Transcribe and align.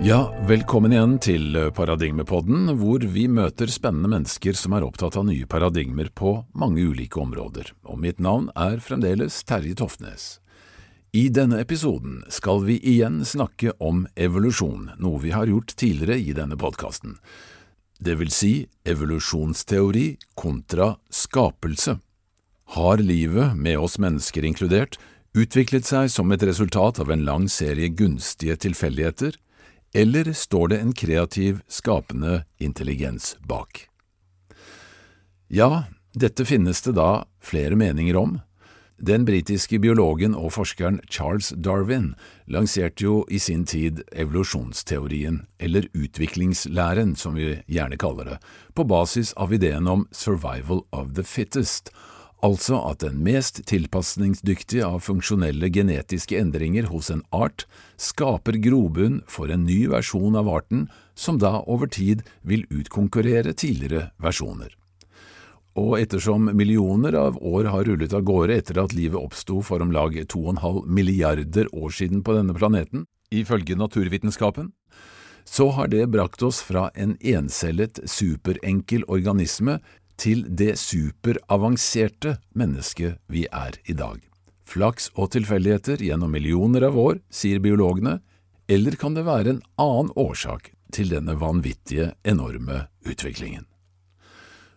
Ja, 0.00 0.30
velkommen 0.48 0.94
igjen 0.94 1.18
til 1.20 1.56
Paradigmepodden, 1.76 2.70
hvor 2.80 3.02
vi 3.04 3.26
møter 3.28 3.68
spennende 3.68 4.08
mennesker 4.08 4.56
som 4.56 4.72
er 4.72 4.86
opptatt 4.86 5.18
av 5.20 5.26
nye 5.28 5.44
paradigmer 5.44 6.08
på 6.16 6.30
mange 6.56 6.86
ulike 6.88 7.18
områder, 7.20 7.68
og 7.84 7.98
mitt 8.00 8.16
navn 8.16 8.46
er 8.56 8.80
fremdeles 8.80 9.42
Terje 9.44 9.76
Toftnes. 9.76 10.38
I 11.12 11.26
denne 11.28 11.58
episoden 11.60 12.22
skal 12.32 12.64
vi 12.64 12.78
igjen 12.80 13.18
snakke 13.28 13.74
om 13.76 14.06
evolusjon, 14.16 14.88
noe 14.96 15.20
vi 15.20 15.34
har 15.36 15.52
gjort 15.52 15.76
tidligere 15.76 16.16
i 16.16 16.32
denne 16.32 16.56
podkasten. 16.56 17.18
Det 18.00 18.16
vil 18.22 18.32
si 18.32 18.54
evolusjonsteori 18.88 20.06
kontra 20.32 20.94
skapelse. 21.12 21.98
Har 22.72 23.04
livet, 23.04 23.52
med 23.52 23.76
oss 23.76 24.00
mennesker 24.00 24.48
inkludert, 24.48 24.96
utviklet 25.36 25.84
seg 25.84 26.08
som 26.08 26.32
et 26.32 26.48
resultat 26.48 27.04
av 27.04 27.12
en 27.12 27.28
lang 27.28 27.52
serie 27.52 27.92
gunstige 27.92 28.56
tilfeldigheter? 28.64 29.36
Eller 29.94 30.32
står 30.32 30.68
det 30.68 30.78
en 30.78 30.92
kreativ, 30.92 31.60
skapende 31.68 32.44
intelligens 32.58 33.36
bak? 33.40 33.86
Ja, 35.48 35.84
dette 36.14 36.44
finnes 36.44 36.82
det 36.82 36.94
da 36.98 37.24
flere 37.42 37.76
meninger 37.76 38.16
om. 38.16 38.38
Den 39.00 39.24
britiske 39.24 39.78
biologen 39.80 40.34
og 40.36 40.52
forskeren 40.52 40.98
Charles 41.08 41.54
Darwin 41.56 42.12
lanserte 42.44 43.06
jo 43.06 43.22
i 43.32 43.38
sin 43.40 43.64
tid 43.64 44.02
evolusjonsteorien, 44.12 45.40
eller 45.58 45.88
utviklingslæren 45.96 47.14
som 47.16 47.38
vi 47.38 47.54
gjerne 47.64 47.96
kaller 47.96 48.28
det, 48.28 48.36
på 48.76 48.84
basis 48.84 49.32
av 49.40 49.54
ideen 49.56 49.88
om 49.88 50.04
survival 50.12 50.84
of 50.92 51.14
the 51.16 51.24
fittest, 51.24 51.88
altså 52.46 52.78
at 52.88 53.02
den 53.04 53.20
mest 53.24 53.62
tilpasningsdyktige 53.68 54.86
av 54.86 55.02
funksjonelle 55.04 55.70
genetiske 55.72 56.38
endringer 56.40 56.88
hos 56.90 57.10
en 57.12 57.22
art 57.34 57.66
skaper 58.00 58.58
grobunn 58.64 59.20
for 59.28 59.52
en 59.52 59.66
ny 59.68 59.84
versjon 59.92 60.38
av 60.40 60.48
arten 60.48 60.88
som 61.14 61.40
da 61.40 61.60
over 61.66 61.90
tid 61.92 62.24
vil 62.40 62.66
utkonkurrere 62.70 63.52
tidligere 63.52 64.10
versjoner. 64.22 64.72
Og 65.78 66.00
ettersom 66.00 66.50
millioner 66.56 67.14
av 67.14 67.38
år 67.46 67.70
har 67.70 67.86
rullet 67.86 68.12
av 68.16 68.24
gårde 68.26 68.56
etter 68.58 68.80
at 68.82 68.96
livet 68.96 69.20
oppsto 69.20 69.60
for 69.62 69.82
om 69.84 69.92
lag 69.94 70.16
2,5 70.16 70.82
milliarder 70.90 71.70
år 71.72 71.94
siden 71.94 72.24
på 72.26 72.34
denne 72.34 72.56
planeten, 72.56 73.06
ifølge 73.30 73.78
naturvitenskapen, 73.78 74.72
så 75.44 75.70
har 75.74 75.88
det 75.88 76.10
brakt 76.10 76.42
oss 76.42 76.60
fra 76.62 76.90
en 76.94 77.16
encellet, 77.20 78.00
superenkel 78.04 79.06
organisme 79.08 79.78
til 80.20 80.44
det 80.44 80.74
superavanserte 80.80 82.36
mennesket 82.52 83.16
vi 83.32 83.46
er 83.48 83.78
i 83.88 83.96
dag. 83.96 84.20
Flaks 84.70 85.08
og 85.16 85.32
tilfeldigheter 85.34 86.02
gjennom 86.04 86.30
millioner 86.30 86.84
av 86.86 86.98
år, 87.00 87.18
sier 87.32 87.62
biologene, 87.62 88.20
eller 88.70 88.94
kan 89.00 89.16
det 89.16 89.26
være 89.26 89.56
en 89.56 89.64
annen 89.80 90.12
årsak 90.20 90.70
til 90.94 91.10
denne 91.10 91.34
vanvittige, 91.40 92.12
enorme 92.22 92.84
utviklingen? 93.08 93.66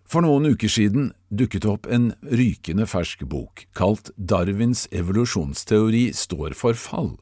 For 0.10 0.26
noen 0.26 0.46
uker 0.54 0.70
siden 0.70 1.12
dukket 1.34 1.64
det 1.66 1.72
opp 1.72 1.88
en 1.90 2.12
rykende 2.30 2.86
fersk 2.90 3.24
bok 3.30 3.66
kalt 3.78 4.12
Darwins 4.18 4.86
evolusjonsteori 4.94 6.12
står 6.14 6.54
for 6.58 6.78
fall, 6.78 7.16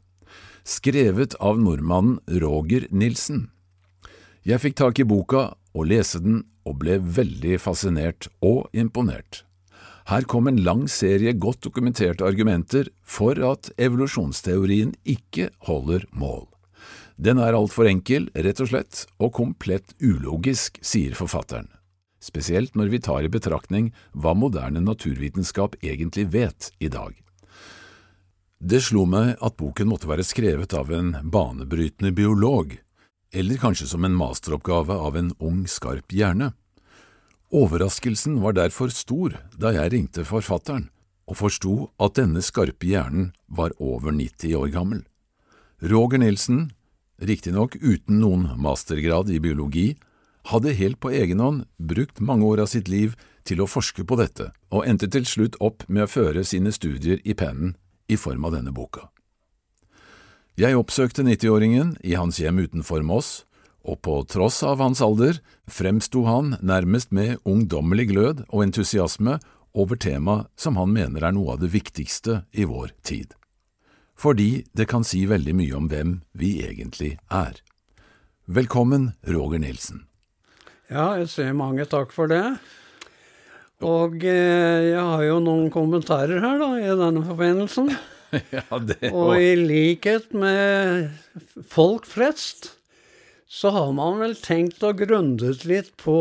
skrevet 0.68 1.38
av 1.40 1.60
nordmannen 1.62 2.20
Roger 2.42 2.88
Nilsen. 2.92 3.50
Jeg 4.44 4.64
fikk 4.64 4.80
tak 4.82 5.00
i 5.00 5.08
boka 5.08 5.52
og 5.72 5.88
lese 5.88 6.20
den 6.24 6.42
og 6.66 6.82
ble 6.84 6.98
veldig 7.02 7.58
fascinert 7.62 8.28
og 8.42 8.68
imponert. 8.74 9.44
Her 10.10 10.26
kom 10.26 10.50
en 10.50 10.64
lang 10.66 10.88
serie 10.90 11.34
godt 11.38 11.62
dokumenterte 11.68 12.26
argumenter 12.26 12.90
for 13.06 13.38
at 13.48 13.70
evolusjonsteorien 13.78 14.96
ikke 15.06 15.52
holder 15.68 16.08
mål. 16.12 16.48
Den 17.22 17.38
er 17.38 17.54
altfor 17.54 17.86
enkel, 17.86 18.32
rett 18.34 18.60
og 18.64 18.72
slett, 18.72 19.06
og 19.22 19.36
komplett 19.38 19.94
ulogisk, 20.02 20.80
sier 20.82 21.14
forfatteren, 21.14 21.70
spesielt 22.18 22.74
når 22.76 22.90
vi 22.90 23.02
tar 23.06 23.28
i 23.28 23.32
betraktning 23.32 23.92
hva 24.18 24.34
moderne 24.34 24.82
naturvitenskap 24.82 25.78
egentlig 25.86 26.32
vet 26.34 26.72
i 26.82 26.90
dag. 26.90 27.14
Det 28.62 28.82
slo 28.86 29.08
meg 29.10 29.38
at 29.42 29.58
boken 29.58 29.90
måtte 29.90 30.10
være 30.10 30.26
skrevet 30.26 30.74
av 30.78 30.92
en 30.94 31.16
banebrytende 31.34 32.12
biolog, 32.14 32.76
eller 33.34 33.62
kanskje 33.62 33.88
som 33.90 34.06
en 34.06 34.18
masteroppgave 34.18 34.98
av 34.98 35.18
en 35.18 35.32
ung, 35.40 35.64
skarp 35.70 36.14
hjerne. 36.14 36.52
Overraskelsen 37.52 38.40
var 38.42 38.56
derfor 38.56 38.94
stor 38.96 39.36
da 39.60 39.74
jeg 39.76 39.92
ringte 39.92 40.24
forfatteren 40.24 40.88
og 41.28 41.36
forsto 41.40 41.74
at 42.00 42.16
denne 42.16 42.44
skarpe 42.44 42.88
hjernen 42.88 43.32
var 43.48 43.76
over 43.80 44.16
90 44.16 44.56
år 44.56 44.72
gammel. 44.72 45.02
Roger 45.84 46.22
Nilsen, 46.24 46.72
riktignok 47.20 47.76
uten 47.82 48.22
noen 48.24 48.48
mastergrad 48.60 49.32
i 49.32 49.40
biologi, 49.44 49.96
hadde 50.48 50.74
helt 50.80 51.00
på 51.04 51.12
egen 51.12 51.44
hånd 51.44 51.66
brukt 51.78 52.24
mange 52.24 52.48
år 52.48 52.64
av 52.64 52.72
sitt 52.72 52.88
liv 52.92 53.16
til 53.48 53.62
å 53.62 53.70
forske 53.70 54.06
på 54.08 54.18
dette, 54.20 54.52
og 54.72 54.88
endte 54.88 55.10
til 55.12 55.28
slutt 55.28 55.58
opp 55.60 55.84
med 55.88 56.06
å 56.06 56.12
føre 56.12 56.44
sine 56.48 56.72
studier 56.72 57.22
i 57.24 57.36
pennen 57.38 57.76
i 58.08 58.18
form 58.18 58.48
av 58.48 58.56
denne 58.56 58.74
boka. 58.74 59.10
Jeg 60.60 60.78
oppsøkte 60.78 61.24
90-åringen 61.26 61.96
i 62.04 62.16
hans 62.20 62.40
hjem 62.42 62.64
utenfor 62.64 63.04
Moss, 63.08 63.46
og 63.82 64.02
på 64.06 64.20
tross 64.30 64.62
av 64.64 64.82
hans 64.84 65.02
alder 65.02 65.40
fremsto 65.70 66.26
han 66.28 66.56
nærmest 66.62 67.12
med 67.12 67.40
ungdommelig 67.48 68.10
glød 68.12 68.44
og 68.50 68.66
entusiasme 68.68 69.40
over 69.74 69.96
tema 69.96 70.46
som 70.60 70.78
han 70.78 70.94
mener 70.94 71.24
er 71.24 71.36
noe 71.36 71.56
av 71.56 71.64
det 71.64 71.72
viktigste 71.74 72.44
i 72.52 72.68
vår 72.70 72.94
tid. 73.08 73.34
Fordi 74.18 74.66
det 74.78 74.86
kan 74.92 75.06
si 75.08 75.24
veldig 75.26 75.56
mye 75.58 75.78
om 75.78 75.90
hvem 75.90 76.20
vi 76.38 76.60
egentlig 76.66 77.16
er. 77.34 77.58
Velkommen, 78.46 79.14
Roger 79.26 79.62
Nilsen. 79.64 80.06
Ja, 80.92 81.16
jeg 81.18 81.30
ser 81.32 81.54
mange 81.58 81.88
takk 81.90 82.12
for 82.14 82.30
det. 82.30 82.44
Og 83.82 84.22
eh, 84.28 84.92
jeg 84.92 85.02
har 85.02 85.24
jo 85.26 85.40
noen 85.42 85.72
kommentarer 85.74 86.42
her 86.44 86.60
da, 86.62 86.70
i 86.78 86.92
denne 87.00 87.24
forbindelsen. 87.26 87.90
ja, 88.58 88.68
det 88.78 89.10
Og 89.10 89.40
i 89.40 89.56
likhet 89.58 90.36
med 90.38 91.10
folk 91.72 92.06
flest, 92.10 92.76
så 93.52 93.70
har 93.76 93.90
man 93.92 94.22
vel 94.22 94.32
tenkt 94.40 94.80
og 94.88 95.02
grundet 95.02 95.66
litt 95.68 95.90
på 96.00 96.14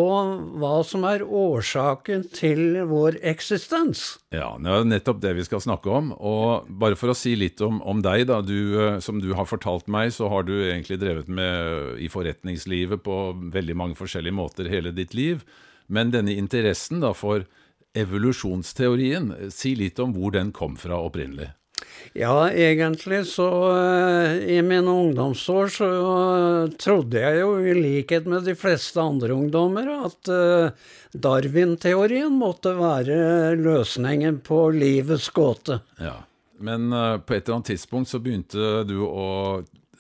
hva 0.59 0.73
som 0.83 1.05
er 1.07 1.23
årsaken 1.23 2.25
til 2.35 2.81
vår 2.91 3.21
eksistens. 3.23 4.01
Ja, 4.35 4.49
det 4.59 4.73
er 4.75 4.89
nettopp 4.91 5.21
det 5.23 5.37
vi 5.39 5.45
skal 5.47 5.63
snakke 5.63 5.93
om. 5.95 6.09
Og 6.19 6.67
bare 6.83 6.99
for 6.99 7.13
å 7.13 7.15
si 7.15 7.37
litt 7.39 7.63
om, 7.63 7.79
om 7.87 8.03
deg, 8.03 8.25
da. 8.33 8.41
Du, 8.43 8.59
eh, 8.83 8.99
som 8.99 9.23
du 9.23 9.29
har 9.39 9.47
fortalt 9.47 9.87
meg, 9.87 10.11
så 10.17 10.27
har 10.33 10.49
du 10.49 10.57
egentlig 10.57 10.99
drevet 11.05 11.31
med 11.31 12.03
i 12.03 12.11
forretningslivet 12.11 13.07
på 13.07 13.21
veldig 13.55 13.79
mange 13.79 14.01
forskjellige 14.01 14.35
måter 14.35 14.73
hele 14.73 14.91
ditt 14.91 15.15
liv. 15.15 15.47
Men 15.87 16.11
denne 16.11 16.35
interessen 16.35 16.99
da 17.07 17.15
for 17.15 17.47
evolusjonsteorien, 17.95 19.37
si 19.55 19.77
litt 19.79 20.03
om 20.03 20.19
hvor 20.19 20.35
den 20.35 20.51
kom 20.51 20.75
fra 20.75 20.99
opprinnelig. 20.99 21.53
Ja, 22.13 22.51
egentlig 22.51 23.27
så 23.31 23.47
uh, 23.71 24.35
I 24.51 24.59
mine 24.67 24.91
ungdomsår 24.91 25.69
så 25.71 25.89
uh, 25.91 26.71
trodde 26.81 27.21
jeg 27.23 27.39
jo, 27.39 27.53
i 27.63 27.75
likhet 27.77 28.27
med 28.27 28.43
de 28.49 28.57
fleste 28.59 28.99
andre 29.03 29.31
ungdommer, 29.37 29.87
at 30.09 30.31
uh, 30.33 30.89
Darwin-teorien 31.15 32.35
måtte 32.35 32.75
være 32.79 33.55
løsningen 33.61 34.41
på 34.47 34.65
livets 34.75 35.29
gåte. 35.35 35.81
Ja, 36.03 36.17
Men 36.59 36.91
på 36.91 37.35
et 37.35 37.47
eller 37.47 37.61
annet 37.61 37.71
tidspunkt 37.73 38.11
så 38.11 38.21
begynte 38.23 38.83
du 38.87 39.01
å 39.07 39.29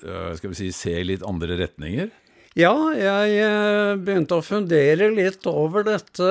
skal 0.01 0.53
vi 0.53 0.57
si, 0.57 0.69
se 0.73 0.93
litt 1.05 1.23
andre 1.27 1.59
retninger? 1.61 2.09
Ja, 2.57 2.73
jeg 2.97 3.99
begynte 4.01 4.39
å 4.39 4.45
fundere 4.45 5.11
litt 5.13 5.45
over 5.51 5.85
dette 5.85 6.29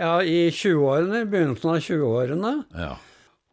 ja, 0.00 0.14
i 0.26 0.48
20-årene, 0.50 1.22
i 1.22 1.28
begynnelsen 1.30 1.70
av 1.70 1.78
20-årene. 1.84 2.54
Ja. 2.74 2.94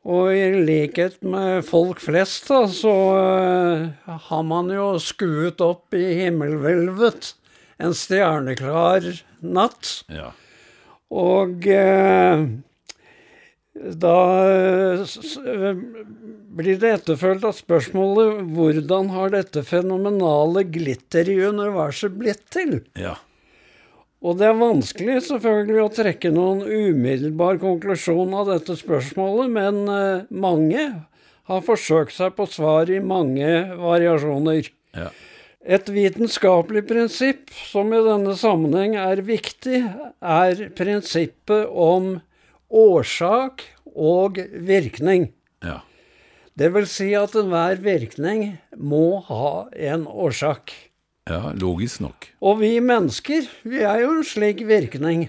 Og 0.01 0.31
i 0.33 0.47
likhet 0.65 1.19
med 1.21 1.61
folk 1.67 2.01
flest, 2.01 2.47
da, 2.49 2.63
så 2.73 2.93
uh, 3.13 4.15
har 4.29 4.43
man 4.49 4.71
jo 4.73 4.95
skuet 5.01 5.61
opp 5.61 5.93
i 5.93 6.07
himmelhvelvet 6.23 7.35
en 7.81 7.93
stjerneklar 7.97 9.05
natt. 9.45 9.91
Ja. 10.09 10.31
Og 11.13 11.69
uh, 11.69 12.47
da 14.01 14.17
uh, 15.05 15.83
blir 16.57 16.81
det 16.81 16.95
etterfølt 16.97 17.45
av 17.45 17.53
spørsmålet 17.61 18.41
hvordan 18.57 19.13
har 19.13 19.35
dette 19.37 19.61
fenomenale 19.67 20.65
glitter 20.65 21.29
i 21.29 21.37
universet 21.45 22.17
blitt 22.17 22.47
til? 22.49 22.79
Ja. 22.97 23.19
Og 24.21 24.37
det 24.37 24.45
er 24.51 24.59
vanskelig 24.59 25.23
selvfølgelig 25.25 25.79
å 25.81 25.93
trekke 25.95 26.29
noen 26.33 26.61
umiddelbar 26.61 27.57
konklusjon 27.61 28.35
av 28.37 28.51
dette 28.51 28.75
spørsmålet, 28.77 29.49
men 29.55 29.79
uh, 29.89 30.27
mange 30.29 30.83
har 31.49 31.65
forsøkt 31.65 32.13
seg 32.13 32.35
på 32.37 32.45
svar 32.49 32.91
i 32.93 32.99
mange 33.01 33.49
variasjoner. 33.81 34.69
Ja. 34.93 35.09
Et 35.61 35.89
vitenskapelig 35.93 36.85
prinsipp 36.89 37.49
som 37.69 37.89
i 37.93 38.01
denne 38.05 38.33
sammenheng 38.37 38.95
er 39.01 39.23
viktig, 39.25 39.83
er 40.21 40.63
prinsippet 40.77 41.69
om 41.69 42.15
årsak 42.69 43.65
og 43.91 44.37
virkning. 44.53 45.31
Ja. 45.65 45.81
Det 46.57 46.71
vil 46.75 46.87
si 46.89 47.11
at 47.17 47.33
enhver 47.37 47.81
virkning 47.81 48.57
må 48.77 49.21
ha 49.29 49.69
en 49.73 50.05
årsak. 50.05 50.73
Ja, 51.29 51.51
logisk 51.53 52.01
nok. 52.01 52.27
Og 52.47 52.59
vi 52.63 52.73
mennesker, 52.81 53.45
vi 53.67 53.83
er 53.85 54.01
jo 54.05 54.15
en 54.17 54.25
slik 54.25 54.63
virkning. 54.67 55.27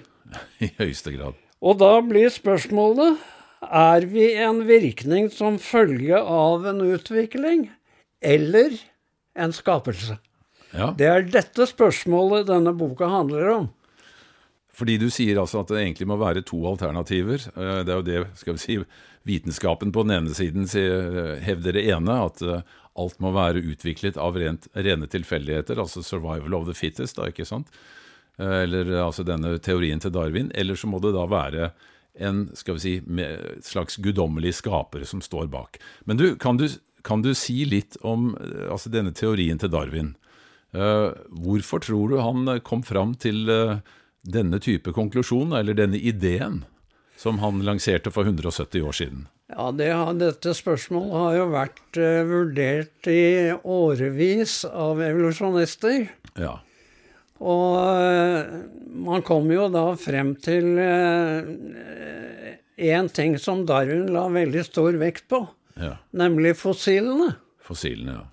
I 0.65 0.71
høyeste 0.79 1.12
grad. 1.12 1.37
Og 1.62 1.77
da 1.83 1.93
blir 2.03 2.31
spørsmålet 2.33 3.21
er 3.62 4.06
vi 4.11 4.31
en 4.43 4.62
virkning 4.67 5.29
som 5.31 5.59
følge 5.62 6.19
av 6.19 6.65
en 6.67 6.81
utvikling, 6.83 7.69
eller 8.25 8.75
en 9.39 9.53
skapelse? 9.55 10.17
Ja, 10.73 10.89
Det 10.97 11.06
er 11.06 11.27
dette 11.29 11.67
spørsmålet 11.69 12.49
denne 12.49 12.73
boka 12.75 13.06
handler 13.12 13.50
om. 13.53 13.69
fordi 14.73 14.97
du 14.99 15.11
sier 15.12 15.37
altså 15.39 15.61
at 15.61 15.69
det 15.69 15.83
egentlig 15.83 16.06
må 16.09 16.17
være 16.17 16.41
to 16.49 16.59
alternativer. 16.67 17.44
Eh, 17.55 17.85
Det 17.85 17.93
er 17.93 17.99
jo 18.00 18.03
det, 18.03 18.21
skal 18.41 18.55
vi 18.56 18.59
si, 18.59 18.79
vitenskapen 19.29 19.93
på 19.93 20.03
den 20.09 20.17
ene 20.17 20.35
siden 20.35 20.65
hevder 21.44 21.73
det 21.77 21.85
ene, 21.93 22.17
at 22.25 22.41
eh, 22.43 22.62
alt 22.99 23.19
må 23.25 23.33
være 23.33 23.62
utviklet 23.65 24.19
av 24.21 24.37
rent, 24.37 24.69
rene 24.75 25.09
tilfeldigheter, 25.09 25.81
altså 25.81 26.03
'survival 26.05 26.55
of 26.59 26.67
the 26.69 26.77
fittest', 26.77 27.17
da, 27.17 27.31
ikke 27.31 27.47
sant? 27.49 27.69
Eh, 28.39 28.62
Eller 28.65 28.91
altså 29.03 29.25
denne 29.25 29.59
teorien 29.59 30.00
til 30.00 30.12
Darwin. 30.12 30.50
Eller 30.55 30.75
så 30.75 30.87
må 30.87 31.00
det 31.00 31.15
da 31.15 31.27
være 31.27 31.73
en 32.15 32.50
skal 32.56 32.77
vi 32.77 32.81
si, 32.81 32.94
slags 33.65 33.97
guddommelig 33.97 34.55
skaper 34.61 35.05
som 35.09 35.23
står 35.25 35.49
bak. 35.49 35.79
Men 36.05 36.17
du, 36.17 36.37
kan 36.37 36.56
du, 36.56 36.69
kan 37.03 37.23
du 37.23 37.33
si 37.35 37.65
litt 37.65 37.97
om 38.03 38.35
eh, 38.37 38.69
altså 38.71 38.93
denne 38.93 39.12
teorien 39.12 39.59
til 39.59 39.73
Darwin? 39.73 40.15
Eh, 40.73 41.09
hvorfor 41.29 41.81
tror 41.81 42.09
du 42.12 42.21
han 42.21 42.61
kom 42.61 42.83
fram 42.83 43.15
til 43.15 43.49
denne 44.23 44.61
type 44.62 44.93
konklusjon, 44.93 45.53
eller 45.53 45.75
denne 45.75 45.99
ideen, 45.99 46.62
som 47.17 47.41
han 47.43 47.62
lanserte 47.65 48.12
for 48.12 48.25
170 48.25 48.85
år 48.85 48.93
siden? 48.97 49.27
Ja, 49.52 49.69
det 49.76 49.90
Dette 50.20 50.54
spørsmålet 50.56 51.14
har 51.19 51.37
jo 51.37 51.46
vært 51.52 52.00
uh, 52.00 52.22
vurdert 52.28 53.08
i 53.10 53.52
årevis 53.52 54.62
av 54.69 55.02
evolusjonister. 55.04 56.06
Ja. 56.40 56.56
Og 57.43 57.76
uh, 57.76 58.58
man 59.06 59.25
kom 59.26 59.50
jo 59.52 59.69
da 59.72 59.90
frem 60.00 60.34
til 60.40 60.72
én 62.82 63.08
ting 63.12 63.38
som 63.38 63.66
Darwin 63.69 64.08
la 64.14 64.26
veldig 64.32 64.64
stor 64.66 64.96
vekt 65.00 65.28
på, 65.31 65.44
ja. 65.76 65.96
nemlig 66.16 66.56
fossilene. 66.60 67.34
Fossilene, 67.62 68.20
ja. 68.20 68.28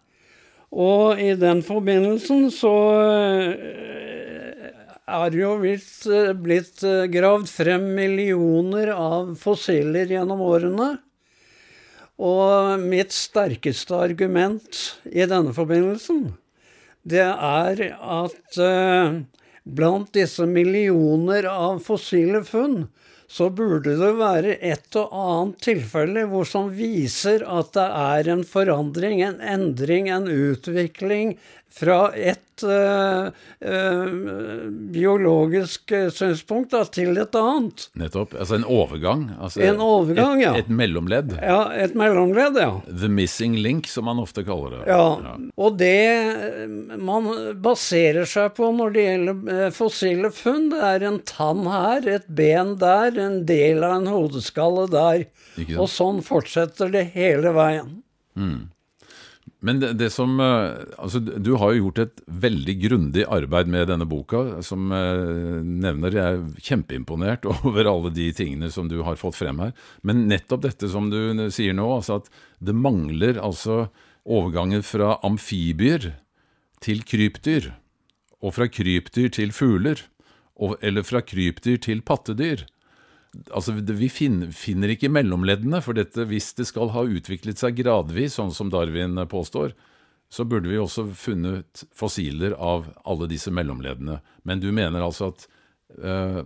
Og 0.69 1.18
i 1.18 1.33
den 1.39 1.63
forbindelsen 1.65 2.50
så 2.54 2.74
eh, 3.01 4.69
er 5.10 5.38
jo 5.38 5.56
blitt, 5.63 6.06
eh, 6.06 6.33
blitt 6.38 6.83
eh, 6.86 7.07
gravd 7.10 7.50
frem 7.50 7.88
millioner 7.98 8.94
av 8.94 9.33
fossiler 9.42 10.12
gjennom 10.13 10.44
årene. 10.45 10.92
Og 12.19 12.81
mitt 12.83 13.16
sterkeste 13.16 13.95
argument 13.95 14.80
i 15.07 15.24
denne 15.24 15.54
forbindelsen, 15.56 16.33
det 17.07 17.24
er 17.24 17.83
at 17.95 18.60
eh, 18.60 19.21
blant 19.63 20.12
disse 20.13 20.44
millioner 20.50 21.48
av 21.48 21.80
fossile 21.86 22.44
funn, 22.44 22.89
så 23.30 23.48
burde 23.54 23.94
det 24.00 24.10
være 24.18 24.56
et 24.66 24.95
og 24.98 25.12
annet 25.13 25.60
tilfelle 25.62 26.24
hvor 26.31 26.48
som 26.50 26.71
viser 26.74 27.44
at 27.45 27.71
det 27.77 27.86
er 27.86 28.30
en 28.33 28.42
forandring, 28.48 29.22
en 29.22 29.38
endring, 29.39 30.10
en 30.10 30.25
utvikling 30.25 31.36
fra 31.71 32.12
et 32.18 32.63
eh, 32.66 33.27
eh, 33.62 34.06
biologisk 34.94 35.92
eh, 35.92 36.07
synspunkt 36.13 36.74
da, 36.74 36.81
til 36.89 37.18
et 37.21 37.36
annet. 37.38 37.86
Nettopp. 38.00 38.33
Altså 38.39 38.57
en 38.57 38.66
overgang. 38.66 39.27
Altså 39.39 39.62
En 39.63 39.81
overgang, 39.83 40.39
et, 40.42 40.45
ja. 40.48 40.54
Et 40.60 40.71
mellomledd. 40.74 41.36
Ja, 41.38 41.60
et 41.77 41.94
mellomledd, 42.00 42.57
ja. 42.60 42.71
The 42.89 43.12
missing 43.12 43.60
link, 43.62 43.88
som 43.88 44.10
man 44.10 44.21
ofte 44.21 44.44
kaller 44.48 44.80
det. 44.80 44.81
Ja, 44.89 45.36
og 45.60 45.77
det 45.80 46.98
man 47.00 47.30
baserer 47.62 48.27
seg 48.30 48.56
på 48.57 48.72
når 48.75 48.95
det 48.95 49.06
gjelder 49.06 49.75
fossile 49.75 50.33
funn, 50.33 50.72
det 50.74 50.81
er 50.89 51.06
en 51.07 51.22
tann 51.27 51.63
her, 51.69 52.07
et 52.18 52.27
ben 52.27 52.75
der, 52.81 53.13
en 53.19 53.44
del 53.50 53.86
av 53.86 54.00
en 54.00 54.12
hodeskalle 54.12 54.89
der. 54.92 55.27
Og 55.77 55.88
sånn 55.92 56.24
fortsetter 56.25 56.92
det 56.94 57.10
hele 57.15 57.54
veien. 57.56 57.98
Men 59.60 59.82
det, 59.82 59.94
det 60.00 60.08
som 60.14 60.40
eh, 60.40 60.86
Altså, 60.98 61.20
du 61.20 61.52
har 61.60 61.74
jo 61.74 61.86
gjort 61.86 62.04
et 62.06 62.22
veldig 62.46 62.76
grundig 62.80 63.26
arbeid 63.28 63.72
med 63.72 63.90
denne 63.92 64.08
boka, 64.08 64.62
som 64.66 64.92
eh, 64.96 65.60
nevner 65.64 66.16
Jeg 66.16 66.38
er 66.38 66.64
kjempeimponert 66.70 67.48
over 67.54 67.90
alle 67.92 68.14
de 68.16 68.30
tingene 68.36 68.72
som 68.72 68.88
du 68.92 69.02
har 69.08 69.20
fått 69.20 69.40
frem 69.40 69.60
her. 69.64 69.76
Men 70.02 70.28
nettopp 70.32 70.64
dette 70.68 70.92
som 70.92 71.12
du 71.12 71.20
sier 71.52 71.76
nå, 71.76 71.90
altså 71.98 72.22
at 72.22 72.32
det 72.64 72.76
mangler 72.76 73.40
altså 73.42 73.88
overgangen 74.30 74.84
fra 74.86 75.18
amfibier 75.26 76.14
til 76.84 77.04
krypdyr, 77.04 77.74
og 78.40 78.56
fra 78.56 78.70
krypdyr 78.72 79.32
til 79.36 79.52
fugler, 79.52 80.06
og, 80.60 80.78
eller 80.84 81.04
fra 81.08 81.20
krypdyr 81.24 81.80
til 81.84 82.04
pattedyr. 82.06 82.64
Altså, 83.54 83.76
Vi 83.78 84.10
finner, 84.10 84.50
finner 84.56 84.94
ikke 84.94 85.12
mellomleddene, 85.12 85.81
for 85.86 85.98
dette, 85.98 86.26
hvis 86.30 86.54
det 86.58 86.66
skal 86.70 86.92
ha 86.96 87.06
utviklet 87.06 87.62
seg 87.62 87.78
gradvis, 87.78 88.40
sånn 88.40 88.54
som 88.56 88.72
Darwin 88.74 89.20
påstår, 89.30 89.76
så 90.30 90.46
burde 90.46 90.70
vi 90.70 90.78
også 90.78 91.08
funnet 91.18 91.84
fossiler 91.96 92.54
av 92.54 92.88
alle 93.10 93.30
disse 93.30 93.54
mellomleddene. 93.54 94.20
Men 94.46 94.62
du 94.62 94.70
mener 94.74 95.02
altså 95.02 95.31
at 95.31 95.46
øh, 95.98 96.44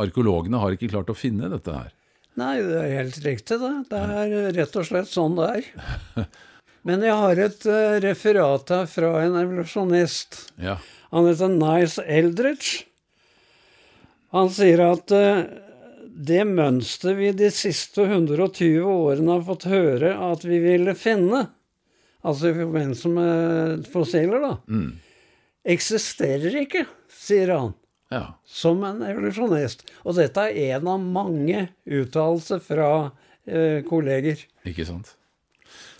arkeologene 0.00 0.60
har 0.62 0.76
ikke 0.76 0.90
klart 0.94 1.12
å 1.12 1.16
finne 1.16 1.50
dette 1.52 1.74
her? 1.76 1.92
Nei, 2.36 2.56
det 2.64 2.76
er 2.80 2.94
helt 2.98 3.18
riktig, 3.24 3.58
det. 3.60 3.72
Det 3.90 4.00
er 4.00 4.34
rett 4.56 4.76
og 4.76 4.88
slett 4.88 5.08
sånn 5.12 5.36
det 5.38 5.48
er. 5.58 6.26
Men 6.86 7.02
jeg 7.02 7.18
har 7.18 7.40
et 7.42 7.64
eh, 7.66 7.96
referat 8.04 8.72
her 8.72 8.84
fra 8.88 9.12
en 9.24 9.38
evolusjonist. 9.40 10.38
Ja. 10.62 10.76
Han 11.10 11.26
heter 11.26 11.50
Nice 11.50 12.02
Eldridge. 12.04 12.84
Han 14.36 14.52
sier 14.54 14.84
at 14.84 15.14
eh, 15.16 15.40
det 16.16 16.44
mønsteret 16.48 17.18
vi 17.18 17.32
de 17.36 17.48
siste 17.52 18.06
120 18.06 18.86
årene 18.88 19.34
har 19.34 19.42
fått 19.44 19.66
høre 19.68 20.14
at 20.30 20.44
vi 20.48 20.60
ville 20.62 20.94
finne, 20.96 21.42
altså 22.24 22.50
i 22.50 22.56
forbindelse 22.56 23.10
med 23.12 23.90
fossiler, 23.92 24.46
da, 24.46 24.54
eksisterer 25.66 26.56
ikke, 26.62 26.86
sier 27.12 27.52
han. 27.52 27.74
ja. 28.14 28.24
Som 28.46 28.84
en 28.86 29.02
evolusjonist. 29.04 29.84
Og 30.06 30.16
dette 30.16 30.48
er 30.48 30.78
en 30.78 30.88
av 30.94 31.02
mange 31.02 31.66
uttalelser 31.84 32.62
fra 32.64 32.90
eh, 33.44 33.82
kolleger. 33.86 34.40
Ikke 34.64 34.86
sant? 34.88 35.12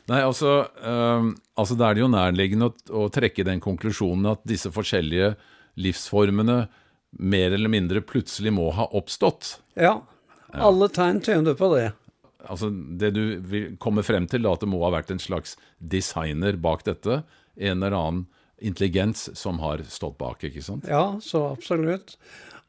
Nei, 0.07 0.21
altså, 0.23 0.61
eh, 0.79 1.29
altså 1.59 1.75
Da 1.75 1.91
er 1.91 1.99
det 1.99 2.05
jo 2.05 2.11
nærliggende 2.13 2.71
å, 2.71 2.75
å 3.03 3.09
trekke 3.13 3.45
den 3.45 3.61
konklusjonen 3.61 4.31
at 4.33 4.47
disse 4.47 4.71
forskjellige 4.73 5.35
livsformene 5.83 6.63
mer 7.19 7.51
eller 7.57 7.69
mindre 7.73 8.01
plutselig 8.05 8.53
må 8.53 8.71
ha 8.77 8.89
oppstått. 8.97 9.59
Ja, 9.75 10.01
alle 10.53 10.89
tegn 10.89 11.21
tyder 11.25 11.57
på 11.59 11.71
det. 11.77 11.91
Altså 12.47 12.69
Det 12.71 13.11
du 13.17 13.23
vil 13.43 13.77
komme 13.83 14.05
frem 14.07 14.29
til, 14.31 14.45
da, 14.47 14.53
at 14.55 14.63
det 14.63 14.71
må 14.71 14.83
ha 14.85 14.93
vært 14.95 15.11
en 15.11 15.23
slags 15.23 15.57
designer 15.79 16.57
bak 16.63 16.85
dette. 16.87 17.23
En 17.57 17.83
eller 17.83 17.97
annen 17.97 18.27
intelligens 18.63 19.27
som 19.37 19.59
har 19.61 19.83
stått 19.91 20.17
bak, 20.19 20.45
ikke 20.47 20.63
sant? 20.65 20.87
Ja, 20.89 21.19
så 21.21 21.43
absolutt. 21.51 22.15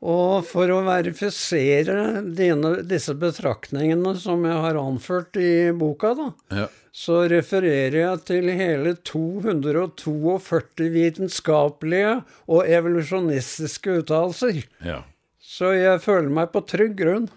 Og 0.04 0.44
for 0.46 0.70
å 0.70 0.82
verifisere 0.86 2.22
dine, 2.38 2.74
disse 2.86 3.16
betraktningene 3.18 4.14
som 4.20 4.44
jeg 4.46 4.58
har 4.66 4.78
anført 4.82 5.40
i 5.42 5.72
boka, 5.74 6.14
da, 6.18 6.28
Ja. 6.64 6.68
Så 6.98 7.20
refererer 7.30 8.00
jeg 8.00 8.22
til 8.26 8.48
hele 8.58 8.96
242 9.06 10.88
vitenskapelige 10.96 12.16
og 12.50 12.64
evolusjonistiske 12.66 14.00
uttalelser. 14.02 14.64
ja. 14.86 15.04
Så 15.48 15.72
jeg 15.78 16.02
føler 16.04 16.34
meg 16.34 16.50
på 16.52 16.60
trygg 16.68 16.98
grunn. 17.00 17.30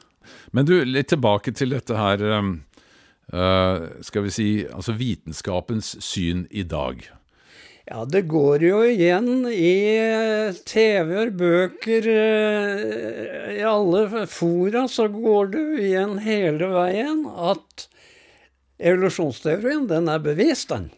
Men 0.51 0.67
du, 0.67 0.75
litt 0.85 1.13
tilbake 1.13 1.53
til 1.55 1.71
dette 1.77 1.95
her 1.95 2.23
um, 2.41 2.51
uh, 3.33 3.87
Skal 4.05 4.27
vi 4.27 4.33
si 4.35 4.49
altså 4.67 4.97
vitenskapens 4.99 5.93
syn 6.03 6.43
i 6.51 6.65
dag. 6.67 7.05
Ja, 7.91 8.05
det 8.07 8.25
går 8.31 8.65
jo 8.65 8.81
igjen 8.87 9.47
i 9.51 9.77
eh, 9.99 10.59
TV-er, 10.69 11.33
bøker, 11.35 12.07
eh, 12.07 13.57
i 13.57 13.65
alle 13.67 14.27
fora 14.31 14.85
så 14.87 15.09
går 15.11 15.51
det 15.57 15.65
igjen 15.89 16.21
hele 16.23 16.69
veien 16.71 17.25
at 17.27 17.89
evolusjonsteorien, 18.81 19.87
den 19.91 20.09
er 20.11 20.23
bevist, 20.25 20.71
den. 20.73 20.91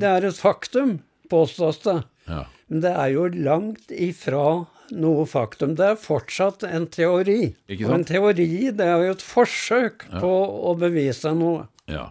Det 0.00 0.08
er 0.08 0.24
et 0.24 0.38
faktum, 0.38 1.00
påstås 1.30 1.82
det. 1.84 2.00
Ja. 2.30 2.46
Men 2.70 2.82
det 2.82 2.94
er 2.94 3.12
jo 3.14 3.26
langt 3.34 3.92
ifra 3.94 4.46
noe 4.94 5.26
faktum. 5.28 5.74
Det 5.78 5.92
er 5.92 6.00
fortsatt 6.00 6.64
en 6.68 6.88
teori. 6.90 7.54
Og 7.76 7.92
en 7.98 8.06
teori, 8.06 8.70
det 8.74 8.86
er 8.86 9.06
jo 9.06 9.14
et 9.16 9.24
forsøk 9.24 10.08
på 10.14 10.32
å 10.70 10.74
bevise 10.78 11.32
noe. 11.36 11.66
Ja, 11.90 12.10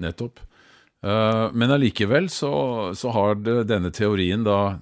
nettopp. 0.00 0.42
Uh, 1.02 1.50
men 1.52 1.72
allikevel 1.74 2.28
så, 2.30 2.52
så 2.94 3.10
har 3.16 3.40
det, 3.42 3.64
denne 3.66 3.90
teorien 3.90 4.44
da 4.46 4.76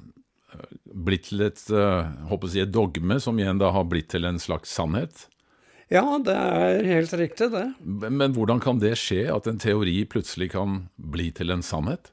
eh, 0.53 0.67
blitt 0.93 1.31
til 1.31 1.47
et, 1.47 1.63
uh, 1.73 2.11
håper 2.29 2.51
å 2.51 2.53
si, 2.53 2.61
et 2.61 2.75
dogme, 2.75 3.17
som 3.25 3.39
igjen 3.41 3.63
da 3.63 3.71
har 3.73 3.87
blitt 3.89 4.11
til 4.13 4.29
en 4.29 4.41
slags 4.43 4.75
sannhet. 4.77 5.25
Ja, 5.91 6.05
det 6.23 6.37
er 6.39 6.87
helt 6.87 7.13
riktig, 7.19 7.51
det. 7.51 7.67
Men 7.83 8.35
hvordan 8.37 8.63
kan 8.63 8.79
det 8.79 8.95
skje, 9.01 9.25
at 9.35 9.49
en 9.51 9.59
teori 9.59 10.05
plutselig 10.07 10.53
kan 10.53 10.85
bli 10.95 11.31
til 11.35 11.51
en 11.51 11.65
sannhet? 11.67 12.13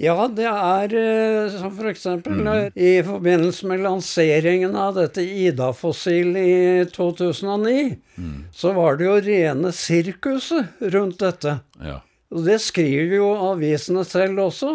Ja, 0.00 0.26
det 0.28 0.44
er 0.44 0.92
eh, 0.92 1.54
som 1.56 1.72
f.eks. 1.72 2.02
For 2.04 2.40
mm. 2.40 2.48
i 2.76 2.90
forbindelse 3.04 3.68
med 3.68 3.84
lanseringen 3.84 4.76
av 4.76 4.96
dette 4.98 5.24
Ida-fossilet 5.24 6.48
i 6.48 6.88
2009, 6.92 7.94
mm. 8.16 8.34
så 8.52 8.74
var 8.76 9.00
det 9.00 9.08
jo 9.08 9.16
rene 9.24 9.72
sirkuset 9.72 10.84
rundt 10.92 11.20
dette. 11.24 11.58
Ja. 11.80 12.02
Og 12.32 12.44
det 12.44 12.58
skriver 12.64 13.16
jo 13.20 13.30
avisene 13.52 14.04
selv 14.04 14.44
også. 14.48 14.74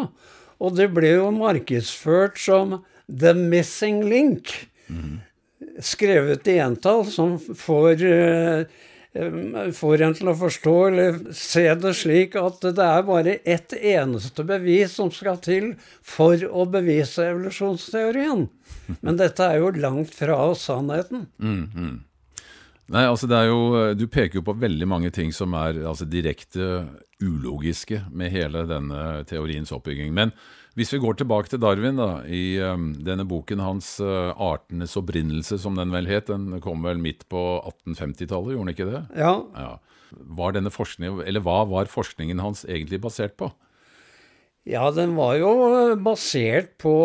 Og 0.62 0.78
det 0.78 0.90
ble 0.94 1.16
jo 1.20 1.30
markedsført 1.34 2.42
som 2.42 2.80
The 3.06 3.34
Missing 3.38 4.02
Link. 4.10 4.56
Mm. 4.90 5.20
Skrevet 5.82 6.48
i 6.48 6.60
entall, 6.62 7.06
som 7.10 7.38
får 7.40 8.06
Eh, 9.14 9.72
får 9.76 10.02
en 10.06 10.14
til 10.16 10.30
å 10.32 10.38
forstå 10.40 10.74
eller 10.88 11.18
se 11.36 11.66
det 11.84 11.92
slik 12.00 12.38
at 12.40 12.62
det 12.64 12.86
er 12.86 13.02
bare 13.04 13.34
ett 13.44 13.74
eneste 13.76 14.46
bevis 14.48 14.94
som 14.96 15.10
skal 15.12 15.42
til 15.44 15.74
for 16.00 16.40
å 16.48 16.64
bevise 16.72 17.26
evolusjonsteorien. 17.34 18.46
Men 19.04 19.20
dette 19.20 19.44
er 19.44 19.60
jo 19.60 19.74
langt 19.76 20.16
fra 20.16 20.38
sannheten. 20.56 21.26
Mm, 21.44 21.66
mm. 21.76 22.00
Nei, 22.92 23.04
altså 23.08 23.28
det 23.28 23.38
er 23.38 23.52
jo, 23.52 23.60
Du 23.96 24.08
peker 24.08 24.40
jo 24.40 24.48
på 24.48 24.56
veldig 24.60 24.88
mange 24.88 25.12
ting 25.16 25.32
som 25.36 25.54
er 25.60 25.84
altså, 25.84 26.08
direkte 26.08 26.88
ulogiske 27.22 28.06
med 28.12 28.32
hele 28.32 28.64
denne 28.68 29.26
teoriens 29.28 29.76
oppbygging. 29.76 30.16
Men 30.16 30.32
hvis 30.80 30.94
vi 30.96 31.02
går 31.04 31.18
tilbake 31.20 31.52
til 31.52 31.60
Darwin, 31.60 31.98
da, 32.00 32.22
i 32.24 32.56
um, 32.64 32.94
denne 33.04 33.26
boken 33.28 33.60
hans 33.60 33.98
uh, 34.00 34.32
'Artenes 34.32 34.96
opprinnelse', 34.96 35.60
som 35.60 35.76
den 35.76 35.92
vel 35.92 36.08
het, 36.08 36.30
den 36.32 36.62
kom 36.64 36.86
vel 36.88 37.02
midt 37.02 37.26
på 37.32 37.42
1850-tallet, 37.60 38.54
gjorde 38.56 38.70
den 38.70 38.76
ikke 38.76 38.88
det? 38.88 39.02
Ja. 39.20 39.34
ja. 39.52 39.74
Var 40.40 40.56
denne 40.56 40.72
eller 40.72 41.44
Hva 41.44 41.66
var 41.68 41.92
forskningen 41.92 42.40
hans 42.40 42.64
egentlig 42.64 43.02
basert 43.04 43.36
på? 43.36 43.52
Ja, 44.64 44.86
den 44.94 45.16
var 45.18 45.36
jo 45.42 45.52
basert 46.06 46.78
på 46.80 46.96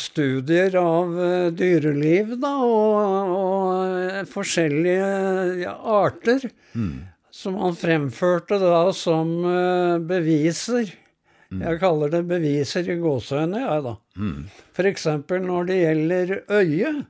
studier 0.00 0.78
av 0.80 1.12
uh, 1.12 1.50
dyreliv, 1.52 2.38
da, 2.40 2.54
og, 2.64 3.36
og 3.36 4.32
forskjellige 4.32 5.60
ja, 5.66 5.76
arter. 5.76 6.48
Mm. 6.72 7.10
Som 7.28 7.60
han 7.60 7.76
fremførte 7.76 8.56
da 8.60 8.88
som 8.96 9.28
beviser. 10.08 10.88
Jeg 11.50 11.80
kaller 11.82 12.12
det 12.12 12.22
beviser 12.30 12.86
i 12.86 12.98
gåseøyne, 13.00 13.62
jeg, 13.64 13.82
da. 13.86 13.94
Mm. 14.20 14.44
F.eks. 14.76 15.06
når 15.42 15.66
det 15.66 15.78
gjelder 15.80 16.34
øyet. 16.46 17.00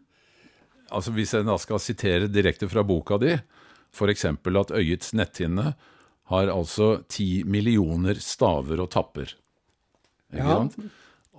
Altså 0.91 1.13
Hvis 1.15 1.35
jeg 1.37 1.47
da 1.47 1.57
skal 1.61 1.83
sitere 1.83 2.31
direkte 2.33 2.69
fra 2.71 2.83
boka 2.87 3.19
di, 3.21 3.35
f.eks. 3.93 4.25
at 4.25 4.73
øyets 4.81 5.13
netthinne 5.19 5.75
har 6.31 6.53
altså 6.53 7.03
ti 7.11 7.43
millioner 7.45 8.19
staver 8.23 8.81
og 8.81 8.91
tapper. 8.95 9.35
Ikke 10.33 10.47
ja. 10.47 10.57
sant? 10.57 10.79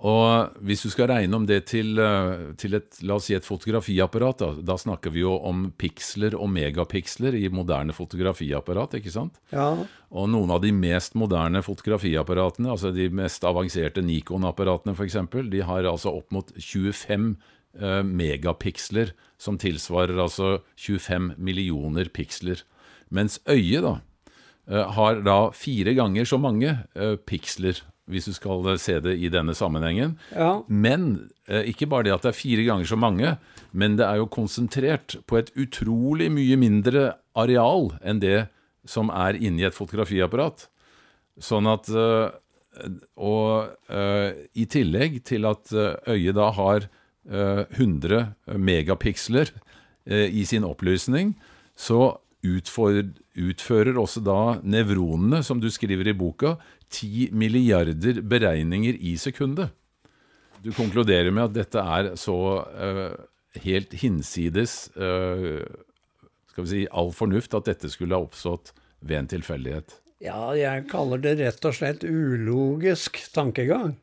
Og 0.02 0.56
hvis 0.66 0.82
du 0.82 0.88
skal 0.90 1.12
regne 1.12 1.36
om 1.38 1.44
det 1.46 1.60
til, 1.70 1.94
eh, 2.02 2.48
til 2.58 2.74
et, 2.74 2.96
la 3.06 3.20
oss 3.20 3.28
si 3.28 3.36
et 3.36 3.46
fotografiapparat, 3.46 4.40
da, 4.40 4.48
da, 4.72 4.74
snakker 4.80 5.12
vi 5.14 5.22
jo 5.22 5.36
om 5.38 5.68
piksler 5.78 6.34
og 6.34 6.50
megapiksler 6.50 7.36
i 7.38 7.46
moderne 7.54 7.94
fotografiapparat, 7.94 8.96
ikke 8.98 9.12
sant? 9.14 9.38
Ja. 9.54 9.68
Og 10.10 10.26
noen 10.32 10.50
av 10.50 10.64
de 10.64 10.72
mest 10.74 11.14
moderne 11.14 11.62
fotografiapparatene, 11.62 12.72
altså 12.74 12.90
de 12.90 13.06
mest 13.14 13.46
avanserte 13.46 14.02
Nikon-apparatene 14.02 14.96
f.eks., 14.98 15.20
de 15.54 15.62
har 15.70 15.86
altså 15.86 16.16
opp 16.18 16.34
mot 16.34 16.50
25 16.58 17.36
eh, 17.78 18.02
megapiksler, 18.02 19.14
som 19.38 19.54
tilsvarer 19.54 20.18
altså 20.18 20.56
25 20.82 21.36
millioner 21.38 22.10
piksler. 22.10 22.66
Mens 23.14 23.38
øyet 23.46 23.86
da, 23.86 23.94
eh, 24.66 24.82
har 24.98 25.22
da 25.22 25.38
fire 25.54 25.94
ganger 25.94 26.26
så 26.26 26.42
mange 26.42 26.74
eh, 26.98 27.14
piksler 27.22 27.84
hvis 28.10 28.26
du 28.28 28.34
skal 28.36 28.66
eh, 28.72 28.80
se 28.80 28.98
det 29.04 29.14
i 29.20 29.30
denne 29.32 29.54
sammenhengen. 29.56 30.16
Ja. 30.34 30.62
Men 30.66 31.30
eh, 31.46 31.68
ikke 31.70 31.88
bare 31.90 32.08
det 32.08 32.14
at 32.16 32.26
det 32.26 32.32
er 32.32 32.40
fire 32.40 32.66
ganger 32.66 32.88
så 32.88 32.98
mange, 32.98 33.36
men 33.72 33.96
det 34.00 34.06
er 34.06 34.20
jo 34.20 34.30
konsentrert 34.32 35.18
på 35.30 35.38
et 35.40 35.52
utrolig 35.58 36.30
mye 36.32 36.58
mindre 36.60 37.12
areal 37.38 37.92
enn 38.02 38.22
det 38.22 38.46
som 38.88 39.12
er 39.14 39.38
inni 39.38 39.66
et 39.66 39.76
fotografiapparat. 39.76 40.66
Sånn 41.42 41.68
at 41.70 41.88
eh, 41.90 42.38
Og 43.20 43.68
i 44.56 44.62
tillegg 44.64 45.18
til 45.28 45.44
at 45.44 45.68
øyet 46.08 46.38
da 46.38 46.46
har 46.56 46.86
100 47.28 48.22
megapiksler 48.56 49.50
i 50.08 50.44
sin 50.48 50.64
opplysning, 50.64 51.34
så 51.76 52.14
utfører 52.48 54.00
også 54.00 54.22
da 54.24 54.38
nevronene, 54.64 55.42
som 55.44 55.60
du 55.60 55.68
skriver 55.68 56.08
i 56.08 56.16
boka, 56.16 56.56
10 56.92 57.32
milliarder 57.32 58.20
beregninger 58.22 58.98
i 59.00 59.16
sekundet. 59.20 59.72
Du 60.62 60.70
konkluderer 60.76 61.32
med 61.34 61.48
at 61.48 61.56
dette 61.56 61.82
er 61.82 62.12
så 62.20 62.36
uh, 62.62 63.16
helt 63.64 63.96
hinsides 63.98 64.92
uh, 64.94 65.64
skal 66.52 66.66
vi 66.66 66.70
si, 66.70 66.84
all 66.92 67.10
fornuft 67.16 67.56
at 67.56 67.66
dette 67.70 67.90
skulle 67.90 68.16
ha 68.16 68.24
oppstått 68.26 68.74
ved 69.00 69.22
en 69.22 69.30
tilfeldighet. 69.32 69.96
Ja, 70.22 70.52
jeg 70.54 70.86
kaller 70.92 71.18
det 71.18 71.38
rett 71.40 71.64
og 71.66 71.74
slett 71.74 72.04
ulogisk 72.06 73.18
tankegang. 73.34 73.96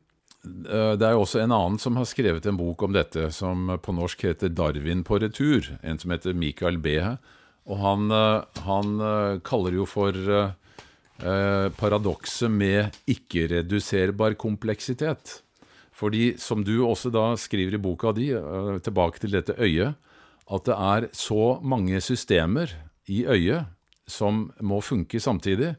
Eh, 0.44 0.94
det 1.00 1.06
er 1.06 1.14
jo 1.16 1.24
også 1.24 1.44
en 1.44 1.54
annen 1.56 1.80
som 1.80 2.00
har 2.00 2.10
skrevet 2.10 2.48
en 2.50 2.60
bok 2.60 2.84
om 2.84 2.96
dette, 2.96 3.30
som 3.36 3.70
på 3.80 3.96
norsk 3.96 4.26
heter 4.28 4.52
'Darwin 4.52 5.06
på 5.08 5.22
retur'. 5.22 5.78
En 5.84 6.02
som 6.02 6.12
heter 6.12 6.34
Michael 6.34 6.82
Behe. 6.82 7.18
Og 7.70 7.78
han, 7.78 8.10
han 8.66 9.42
kaller 9.46 9.76
jo 9.78 9.86
for 9.86 10.12
Eh, 11.20 11.68
paradokset 11.76 12.48
med 12.52 12.96
ikke-reduserbar 13.12 14.38
kompleksitet. 14.40 15.42
Fordi, 15.92 16.38
som 16.40 16.64
du 16.64 16.78
også 16.86 17.12
da 17.12 17.34
skriver 17.36 17.76
i 17.76 17.82
boka 17.82 18.14
di, 18.16 18.30
eh, 18.32 18.78
tilbake 18.80 19.20
til 19.20 19.36
dette 19.36 19.56
øyet, 19.60 19.96
at 20.50 20.64
det 20.64 20.76
er 20.76 21.10
så 21.12 21.60
mange 21.62 22.00
systemer 22.00 22.72
i 23.08 23.26
øyet 23.26 23.68
som 24.08 24.52
må 24.62 24.80
funke 24.82 25.20
samtidig. 25.20 25.76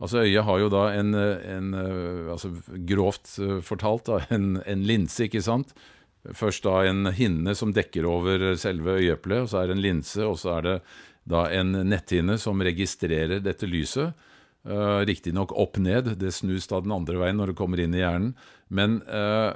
Altså 0.00 0.24
Øyet 0.24 0.44
har 0.44 0.58
jo 0.58 0.68
da 0.68 0.94
en, 0.94 1.14
en 1.14 1.74
eh, 1.74 2.32
altså 2.32 2.48
grovt 2.88 3.28
fortalt 3.62 4.06
da, 4.06 4.24
en, 4.30 4.62
en, 4.64 4.82
linse, 4.82 5.28
ikke 5.28 5.42
sant. 5.42 5.74
Først 6.32 6.64
da 6.64 6.86
en 6.88 7.12
hinne 7.12 7.54
som 7.54 7.74
dekker 7.74 8.06
over 8.08 8.56
selve 8.56 8.96
øyeeplet, 9.02 9.42
og 9.42 9.48
så 9.48 9.60
er 9.60 9.66
det 9.66 9.76
en 9.76 9.84
linse, 9.84 10.24
og 10.24 10.38
så 10.38 10.56
er 10.56 10.62
det 10.62 10.80
da 11.28 11.44
en 11.52 11.76
netthinne 11.84 12.38
som 12.38 12.60
registrerer 12.64 13.44
dette 13.44 13.68
lyset. 13.68 14.16
Uh, 14.66 15.04
Riktignok 15.06 15.54
opp 15.56 15.78
ned, 15.80 16.16
det 16.20 16.34
snus 16.34 16.66
da 16.68 16.80
den 16.82 16.92
andre 16.92 17.20
veien 17.20 17.38
når 17.38 17.52
det 17.52 17.58
kommer 17.60 17.80
inn 17.80 17.94
i 17.94 18.02
hjernen. 18.02 18.34
Men 18.74 18.98
uh, 19.06 19.54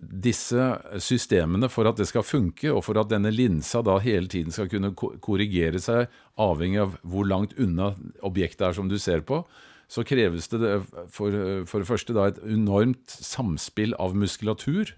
disse 0.00 0.66
systemene, 1.00 1.68
for 1.72 1.88
at 1.88 2.00
det 2.00 2.08
skal 2.10 2.26
funke, 2.26 2.72
og 2.72 2.82
for 2.86 2.98
at 3.00 3.10
denne 3.12 3.32
linsa 3.32 3.82
da 3.86 3.98
hele 4.02 4.30
tiden 4.32 4.52
skal 4.54 4.70
kunne 4.72 4.94
korrigere 4.96 5.80
seg, 5.82 6.08
avhengig 6.40 6.80
av 6.82 6.96
hvor 7.04 7.28
langt 7.28 7.54
unna 7.60 7.92
objektet 8.26 8.70
er 8.70 8.76
som 8.76 8.88
du 8.90 8.98
ser 9.00 9.24
på, 9.28 9.42
så 9.90 10.04
kreves 10.06 10.46
det 10.52 10.76
for, 11.10 11.34
for 11.66 11.82
det 11.82 11.88
første 11.88 12.14
da 12.14 12.28
et 12.30 12.42
enormt 12.46 13.10
samspill 13.10 13.96
av 13.98 14.14
muskulatur 14.14 14.92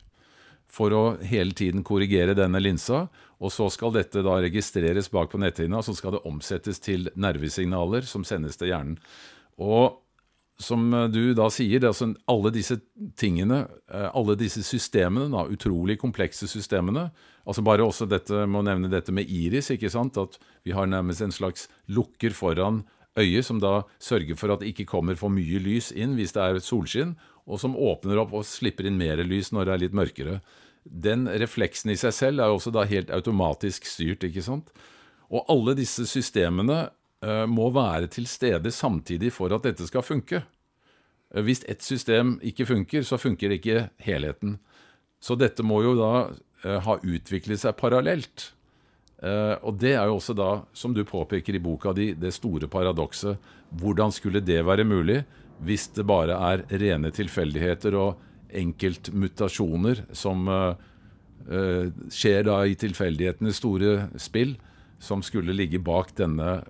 for 0.72 0.94
å 0.96 1.02
hele 1.28 1.56
tiden 1.56 1.84
korrigere 1.84 2.36
denne 2.36 2.60
linsa. 2.60 3.06
Og 3.42 3.52
så 3.52 3.66
skal 3.72 3.94
dette 3.96 4.22
da 4.24 4.36
registreres 4.44 5.10
bak 5.12 5.32
på 5.32 5.40
netthinna, 5.40 5.80
så 5.82 5.96
skal 5.96 6.16
det 6.16 6.24
omsettes 6.28 6.80
til 6.84 7.10
nervesignaler 7.18 8.06
som 8.08 8.24
sendes 8.28 8.60
til 8.60 8.70
hjernen. 8.70 8.98
Og 9.60 9.98
som 10.62 10.94
eh, 10.94 11.08
du 11.12 11.34
da 11.36 11.48
sier, 11.52 11.84
altså 11.88 12.12
alle 12.30 12.52
disse 12.54 12.78
tingene, 13.18 13.64
eh, 13.92 14.08
alle 14.14 14.36
disse 14.38 14.62
systemene, 14.66 15.30
da, 15.32 15.46
utrolig 15.50 15.98
komplekse 16.00 16.48
systemene 16.50 17.10
altså 17.42 17.64
Bare 17.66 17.82
også 17.82 18.06
dette, 18.06 18.44
må 18.46 18.60
nevne 18.62 18.86
dette 18.86 19.10
med 19.10 19.26
iris, 19.26 19.72
ikke 19.74 19.90
sant? 19.90 20.14
at 20.20 20.36
vi 20.62 20.74
har 20.76 20.86
nærmest 20.86 21.24
en 21.24 21.34
slags 21.34 21.64
lukker 21.90 22.30
foran 22.30 22.84
øyet 23.18 23.44
som 23.44 23.58
da 23.60 23.82
sørger 23.98 24.38
for 24.38 24.54
at 24.54 24.62
det 24.62 24.70
ikke 24.70 24.86
kommer 24.92 25.18
for 25.18 25.32
mye 25.32 25.58
lys 25.58 25.90
inn 25.90 26.14
hvis 26.14 26.36
det 26.36 26.42
er 26.42 26.60
et 26.60 26.66
solskinn, 26.66 27.16
og 27.42 27.58
som 27.58 27.74
åpner 27.74 28.20
opp 28.22 28.30
og 28.38 28.46
slipper 28.46 28.86
inn 28.86 29.00
mer 29.00 29.20
lys 29.26 29.50
når 29.50 29.66
det 29.66 29.74
er 29.74 29.82
litt 29.82 29.98
mørkere. 29.98 30.38
Den 30.86 31.26
refleksen 31.26 31.90
i 31.90 31.98
seg 31.98 32.14
selv 32.14 32.42
er 32.42 32.54
også 32.54 32.70
da 32.74 32.86
helt 32.86 33.10
automatisk 33.10 33.90
styrt, 33.90 34.22
ikke 34.22 34.44
sant? 34.46 34.70
Og 35.32 35.50
alle 35.50 35.74
disse 35.78 36.06
systemene 36.06 36.84
må 37.22 37.68
være 37.70 38.08
til 38.10 38.26
stede 38.26 38.72
samtidig 38.74 39.30
for 39.34 39.54
at 39.54 39.62
dette 39.62 39.86
skal 39.86 40.02
funke. 40.02 40.40
Eh, 41.34 41.42
hvis 41.42 41.64
ett 41.68 41.82
system 41.82 42.38
ikke 42.42 42.66
funker, 42.68 43.02
så 43.02 43.18
funker 43.20 43.56
ikke 43.56 43.88
helheten. 44.02 44.58
Så 45.22 45.36
dette 45.38 45.64
må 45.64 45.82
jo 45.84 45.94
da 45.98 46.12
eh, 46.64 46.80
ha 46.82 46.98
utviklet 46.98 47.62
seg 47.62 47.78
parallelt. 47.78 48.52
Og 49.22 49.76
det 49.78 49.92
er 49.94 50.08
jo 50.10 50.16
også 50.16 50.34
da, 50.34 50.64
som 50.74 50.90
du 50.90 51.04
påpeker 51.06 51.54
i 51.54 51.60
boka 51.62 51.92
di, 51.94 52.08
det 52.18 52.32
store 52.34 52.66
paradokset. 52.66 53.38
Hvordan 53.78 54.10
skulle 54.10 54.40
det 54.42 54.64
være 54.66 54.82
mulig 54.82 55.20
hvis 55.62 55.84
det 55.94 56.02
bare 56.10 56.34
er 56.34 56.64
rene 56.66 57.12
tilfeldigheter 57.14 57.94
og 57.94 58.18
enkeltmutasjoner 58.50 60.02
som 60.10 60.50
skjer 62.10 62.48
da 62.50 62.56
i 62.66 62.74
tilfeldighetenes 62.82 63.62
store 63.62 63.94
spill? 64.18 64.56
som 65.02 65.22
skulle 65.22 65.52
ligge 65.52 65.80
bak 65.82 66.12
denne 66.14 66.62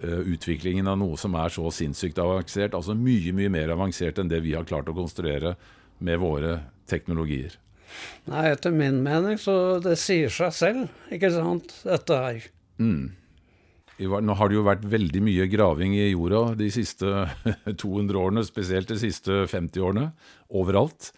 utviklingen 0.00 0.88
av 0.88 0.96
noe 1.00 1.18
som 1.20 1.34
er 1.36 1.52
så 1.52 1.70
sinnssykt 1.74 2.18
avansert. 2.22 2.76
Altså 2.76 2.94
mye, 2.96 3.34
mye 3.36 3.52
mer 3.52 3.74
avansert 3.74 4.20
enn 4.20 4.30
det 4.30 4.40
vi 4.44 4.54
har 4.56 4.68
klart 4.68 4.88
å 4.88 4.96
konstruere 4.96 5.54
med 6.00 6.20
våre 6.22 6.54
teknologier. 6.88 7.58
Nei, 8.30 8.46
etter 8.52 8.74
min 8.74 9.02
mening 9.04 9.38
så 9.40 9.54
det 9.82 9.96
sier 10.00 10.32
seg 10.32 10.54
selv, 10.54 11.00
ikke 11.12 11.32
sant, 11.34 11.74
dette 11.84 12.20
her. 12.24 12.46
Mm. 12.80 13.10
Nå 14.00 14.36
har 14.38 14.48
det 14.48 14.56
jo 14.56 14.64
vært 14.64 14.84
veldig 14.88 15.20
mye 15.26 15.46
graving 15.52 15.94
i 15.98 16.06
jorda 16.08 16.54
de 16.56 16.70
siste 16.72 17.26
200 17.82 18.20
årene, 18.20 18.44
spesielt 18.46 18.88
de 18.88 19.00
siste 19.02 19.42
50 19.50 19.84
årene, 19.84 20.10
overalt. 20.48 21.10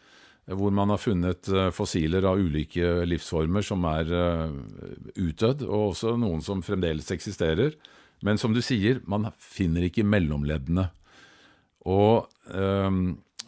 Hvor 0.50 0.74
man 0.74 0.90
har 0.90 0.98
funnet 0.98 1.46
eh, 1.52 1.68
fossiler 1.70 2.24
av 2.26 2.40
ulike 2.42 3.04
livsformer 3.06 3.62
som 3.62 3.84
er 3.86 4.08
eh, 4.10 4.56
utdødd, 5.22 5.62
og 5.68 5.92
også 5.92 6.16
noen 6.18 6.42
som 6.42 6.64
fremdeles 6.66 7.12
eksisterer. 7.14 7.76
Men 8.22 8.38
som 8.38 8.54
du 8.54 8.62
sier, 8.64 9.00
man 9.08 9.30
finner 9.38 9.88
ikke 9.88 10.06
mellomleddene. 10.06 10.88
Og 11.90 12.28
um, 12.54 13.02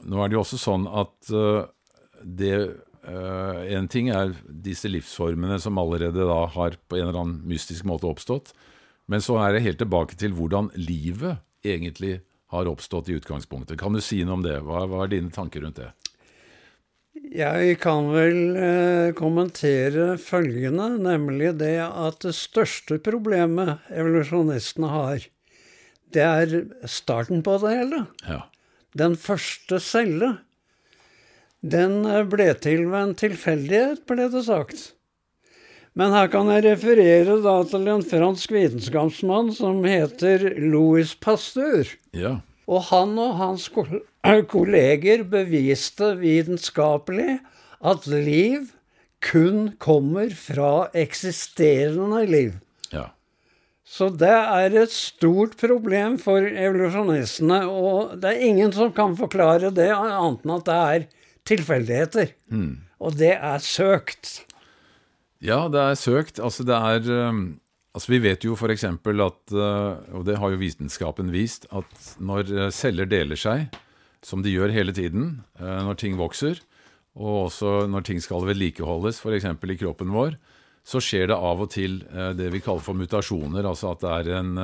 nå 0.04 0.20
er 0.20 0.30
det 0.30 0.36
jo 0.36 0.42
også 0.42 0.58
sånn 0.58 0.88
at 0.90 1.30
uh, 1.30 1.62
det 2.24 2.56
uh, 3.06 3.60
En 3.76 3.86
ting 3.90 4.08
er 4.10 4.32
disse 4.48 4.90
livsformene 4.90 5.60
som 5.62 5.78
allerede 5.78 6.26
da 6.26 6.40
har 6.56 6.78
på 6.88 6.98
en 6.98 7.08
eller 7.08 7.20
annen 7.20 7.42
mystisk 7.48 7.86
måte 7.86 8.08
oppstått. 8.10 8.54
Men 9.06 9.22
så 9.22 9.38
er 9.44 9.54
det 9.54 9.66
helt 9.66 9.82
tilbake 9.82 10.16
til 10.18 10.34
hvordan 10.34 10.72
livet 10.80 11.44
egentlig 11.64 12.22
har 12.54 12.68
oppstått 12.70 13.10
i 13.10 13.18
utgangspunktet. 13.18 13.78
Kan 13.80 13.94
du 13.94 14.02
si 14.04 14.22
noe 14.24 14.38
om 14.38 14.44
det? 14.44 14.56
Hva, 14.64 14.84
hva 14.88 15.04
er 15.04 15.12
dine 15.12 15.32
tanker 15.34 15.64
rundt 15.64 15.80
det? 15.80 15.90
Jeg 17.34 17.78
kan 17.82 18.12
vel 18.14 18.54
eh, 18.54 19.12
kommentere 19.18 20.14
følgende, 20.22 20.92
nemlig 21.02 21.56
det 21.58 21.80
at 21.82 22.20
det 22.22 22.34
største 22.38 23.00
problemet 23.02 23.80
evolusjonistene 23.90 24.90
har, 24.92 25.24
det 26.14 26.22
er 26.22 26.54
starten 26.86 27.42
på 27.42 27.56
det 27.64 27.72
hele. 27.74 28.04
Ja. 28.28 28.44
Den 28.94 29.18
første 29.18 29.80
celle. 29.82 30.36
Den 31.58 32.04
eh, 32.06 32.22
ble 32.22 32.52
til 32.54 32.86
ved 32.92 33.00
en 33.00 33.18
tilfeldighet, 33.18 34.04
ble 34.06 34.30
det 34.30 34.44
sagt. 34.46 34.92
Men 35.98 36.14
her 36.14 36.30
kan 36.30 36.46
jeg 36.54 36.68
referere 36.68 37.40
da 37.42 37.58
til 37.70 37.90
en 37.90 38.06
fransk 38.06 38.54
vitenskapsmann 38.54 39.50
som 39.58 39.82
heter 39.86 40.52
Louis 40.62 41.18
Pasteur. 41.18 41.90
Ja. 42.14 42.38
Og 42.70 42.86
han 42.90 43.18
og 43.20 43.34
hans 43.40 43.68
kolleger 44.54 45.24
beviste 45.28 46.14
vitenskapelig 46.20 47.38
at 47.84 48.06
liv 48.08 48.70
kun 49.24 49.74
kommer 49.80 50.32
fra 50.36 50.88
eksisterende 50.96 52.24
liv. 52.28 52.56
Ja. 52.92 53.10
Så 53.84 54.08
det 54.12 54.32
er 54.32 54.76
et 54.82 54.92
stort 54.92 55.56
problem 55.60 56.16
for 56.20 56.44
evolusjonistene, 56.44 57.64
og 57.68 58.16
det 58.20 58.32
er 58.32 58.46
ingen 58.48 58.72
som 58.72 58.92
kan 58.96 59.16
forklare 59.16 59.72
det 59.74 59.90
annet 59.92 60.44
enn 60.44 60.56
at 60.56 60.66
det 60.68 60.78
er 60.80 61.06
tilfeldigheter. 61.48 62.32
Mm. 62.52 62.84
Og 63.04 63.16
det 63.20 63.34
er 63.36 63.60
søkt. 63.64 64.38
Ja, 65.44 65.66
det 65.68 65.80
er 65.80 65.98
søkt. 66.00 66.40
Altså, 66.40 66.64
det 66.64 66.76
er 66.76 67.28
um, 67.28 67.42
Altså, 67.94 68.10
Vi 68.10 68.18
vet 68.24 68.42
jo 68.42 68.56
f.eks. 68.58 68.84
at, 68.90 69.54
uh, 69.54 69.94
og 70.18 70.24
det 70.26 70.38
har 70.42 70.50
jo 70.50 70.58
vitenskapen 70.58 71.30
vist, 71.30 71.68
at 71.70 72.08
når 72.18 72.50
uh, 72.50 72.70
celler 72.74 73.06
deler 73.06 73.38
seg, 73.38 73.68
som 74.24 74.42
de 74.42 74.50
gjør 74.50 74.74
hele 74.74 74.94
tiden 74.96 75.44
uh, 75.60 75.84
når 75.86 76.00
ting 76.02 76.18
vokser, 76.18 76.58
og 77.14 77.46
også 77.46 77.86
når 77.86 78.08
ting 78.08 78.18
skal 78.18 78.48
vedlikeholdes, 78.48 79.20
f.eks. 79.22 79.46
i 79.46 79.78
kroppen 79.78 80.10
vår, 80.10 80.34
så 80.84 80.98
skjer 81.00 81.30
det 81.30 81.36
av 81.38 81.62
og 81.64 81.70
til 81.72 82.02
det 82.36 82.50
vi 82.52 82.60
kaller 82.60 82.82
for 82.84 82.98
mutasjoner. 82.98 83.64
Altså 83.64 83.94
at 83.94 84.02
det, 84.26 84.34
en, 84.36 84.58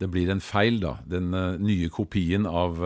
det 0.00 0.06
blir 0.08 0.30
en 0.32 0.40
feil. 0.40 0.78
da. 0.80 0.94
Den 1.04 1.34
nye 1.60 1.90
kopien 1.92 2.46
av, 2.48 2.78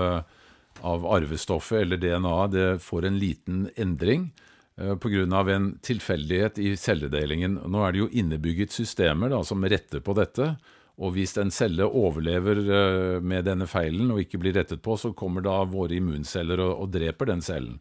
av 0.83 1.07
arvestoffet 1.07 1.85
eller 1.85 2.01
DNA 2.03 2.41
det 2.51 2.67
får 2.83 3.07
en 3.07 3.21
liten 3.23 3.61
endring. 3.77 4.33
Eh, 4.77 4.97
pga. 4.97 5.51
en 5.51 5.79
tilfeldighet 5.83 6.59
i 6.59 6.77
celledelingen. 6.77 7.61
Nå 7.67 7.85
er 7.85 7.93
det 7.93 7.99
jo 7.99 8.09
innebygget 8.09 8.73
systemer 8.73 9.29
da, 9.29 9.43
som 9.45 9.65
retter 9.65 10.01
på 10.01 10.15
dette. 10.17 10.57
Og 10.99 11.13
hvis 11.13 11.37
en 11.37 11.51
celle 11.51 11.85
overlever 11.85 12.59
eh, 12.59 13.21
med 13.21 13.45
denne 13.45 13.67
feilen 13.67 14.11
og 14.13 14.23
ikke 14.23 14.41
blir 14.41 14.57
rettet 14.57 14.83
på, 14.83 14.97
så 14.97 15.13
kommer 15.13 15.45
da 15.45 15.63
våre 15.65 15.97
immunceller 15.97 16.61
og, 16.61 16.85
og 16.85 16.95
dreper 16.95 17.33
den 17.33 17.45
cellen. 17.45 17.79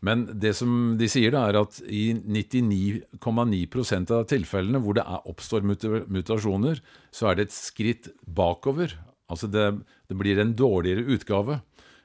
Men 0.00 0.24
det 0.40 0.54
som 0.56 0.94
de 0.96 1.08
sier, 1.10 1.34
da, 1.34 1.44
er 1.50 1.58
at 1.60 1.80
i 1.84 2.14
99,9% 2.14 4.14
av 4.16 4.24
tilfellene 4.30 4.80
hvor 4.80 4.96
det 4.96 5.04
er, 5.04 5.26
oppstår 5.28 5.66
mutasjoner, 5.66 6.80
så 7.12 7.28
er 7.28 7.36
det 7.36 7.48
et 7.48 7.56
skritt 7.56 8.08
bakover. 8.24 8.94
Altså 9.30 9.50
det, 9.50 9.66
det 10.08 10.16
blir 10.16 10.40
en 10.40 10.54
dårligere 10.56 11.04
utgave. 11.04 11.60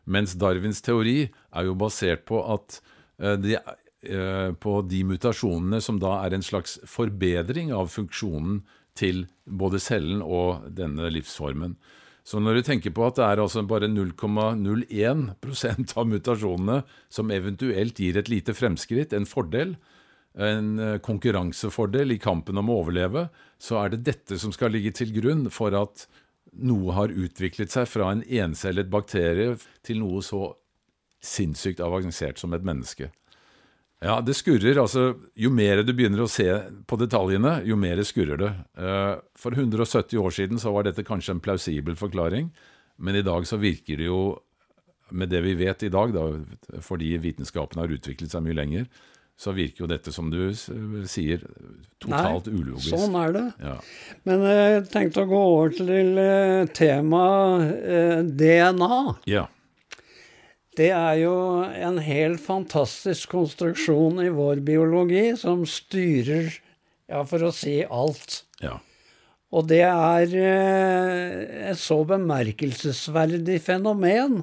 Mens 0.05 0.35
Darwins 0.37 0.83
teori 0.85 1.29
er 1.29 1.69
jo 1.69 1.77
basert 1.79 2.27
på 2.27 2.43
at 2.51 2.81
eh, 3.21 3.39
de 3.39 3.55
Eh, 3.55 3.84
på 4.61 4.73
de 4.85 4.99
mutasjonene 5.09 5.79
som 5.81 5.97
da 6.01 6.19
er 6.25 6.35
en 6.35 6.45
slags 6.45 6.77
forbedring 6.89 7.71
av 7.73 7.89
funksjonen 7.93 8.59
til 8.95 9.25
både 9.45 9.79
cellen 9.83 10.23
og 10.23 10.69
denne 10.77 11.09
livsformen. 11.11 11.75
Så 12.25 12.39
når 12.41 12.57
du 12.57 12.65
tenker 12.65 12.93
på 12.95 13.03
at 13.05 13.19
det 13.19 13.25
er 13.27 13.41
altså 13.43 13.61
bare 13.69 13.89
0,01% 13.91 15.91
av 15.93 16.07
mutasjonene 16.09 16.79
som 17.13 17.33
eventuelt 17.33 17.99
gir 18.01 18.17
et 18.17 18.31
lite 18.31 18.55
fremskritt, 18.57 19.13
en 19.13 19.27
fordel, 19.29 19.75
en 20.33 20.79
eh, 20.81 20.97
konkurransefordel 21.05 22.15
i 22.15 22.19
kampen 22.19 22.57
om 22.57 22.71
å 22.71 22.79
overleve, 22.81 23.27
så 23.61 23.83
er 23.83 23.93
det 23.93 24.05
dette 24.09 24.39
som 24.41 24.53
skal 24.55 24.73
ligge 24.73 24.95
til 24.97 25.13
grunn 25.15 25.45
for 25.53 25.77
at 25.77 26.07
noe 26.65 26.95
har 26.97 27.13
utviklet 27.13 27.71
seg 27.71 27.85
fra 27.91 28.09
en 28.15 28.25
encellet 28.25 28.89
bakterie 28.89 29.53
til 29.85 30.01
noe 30.01 30.23
så 30.25 30.47
sinnssykt 31.21 31.83
avansert 31.83 32.41
som 32.41 32.57
et 32.57 32.65
menneske. 32.65 33.11
Ja, 34.05 34.19
det 34.21 34.35
skurrer. 34.37 34.77
altså 34.77 35.15
Jo 35.35 35.49
mer 35.53 35.81
du 35.83 35.91
begynner 35.93 36.25
å 36.25 36.29
se 36.29 36.45
på 36.85 36.97
detaljene, 37.01 37.57
jo 37.65 37.77
mer 37.79 38.01
skurrer 38.05 38.37
det. 38.41 38.51
Eh, 38.77 39.15
for 39.39 39.57
170 39.57 40.21
år 40.21 40.35
siden 40.35 40.61
så 40.61 40.73
var 40.75 40.85
dette 40.85 41.05
kanskje 41.07 41.35
en 41.35 41.41
plausibel 41.43 41.97
forklaring, 41.97 42.51
men 43.01 43.17
i 43.17 43.25
dag 43.25 43.47
så 43.49 43.57
virker 43.61 43.97
det 43.97 44.11
jo, 44.11 44.37
med 45.11 45.29
det 45.33 45.41
vi 45.45 45.55
vet 45.57 45.83
i 45.85 45.91
dag, 45.93 46.13
da, 46.13 46.79
fordi 46.85 47.15
vitenskapen 47.21 47.81
har 47.81 47.93
utviklet 47.93 48.31
seg 48.31 48.45
mye 48.45 48.57
lenger, 48.57 48.87
så 49.37 49.51
virker 49.51 49.83
jo 49.83 49.89
dette, 49.91 50.13
som 50.15 50.29
du 50.31 50.53
sier, 50.55 51.41
totalt 51.99 52.45
Nei, 52.47 52.61
ulogisk. 52.61 52.93
Sånn 52.93 53.17
er 53.19 53.33
det. 53.35 53.43
Ja. 53.59 53.73
Men 54.29 54.45
jeg 54.47 54.85
tenkte 54.93 55.25
å 55.25 55.29
gå 55.29 55.41
over 55.49 55.75
til 55.75 56.21
eh, 56.21 56.61
temaet 56.77 57.73
eh, 57.83 58.21
DNA. 58.23 59.01
Ja. 59.27 59.43
Det 60.75 60.89
er 60.91 61.19
jo 61.21 61.35
en 61.63 62.01
helt 62.03 62.41
fantastisk 62.43 63.31
konstruksjon 63.31 64.19
i 64.25 64.31
vår 64.33 64.59
biologi 64.65 65.29
som 65.39 65.63
styrer, 65.69 66.49
ja, 67.07 67.21
for 67.27 67.47
å 67.47 67.53
si 67.55 67.77
alt. 67.85 68.41
Ja. 68.63 68.79
Og 69.55 69.69
det 69.69 69.85
er 69.87 70.33
eh, 70.35 71.69
et 71.71 71.79
så 71.79 72.01
bemerkelsesverdig 72.07 73.61
fenomen 73.63 74.41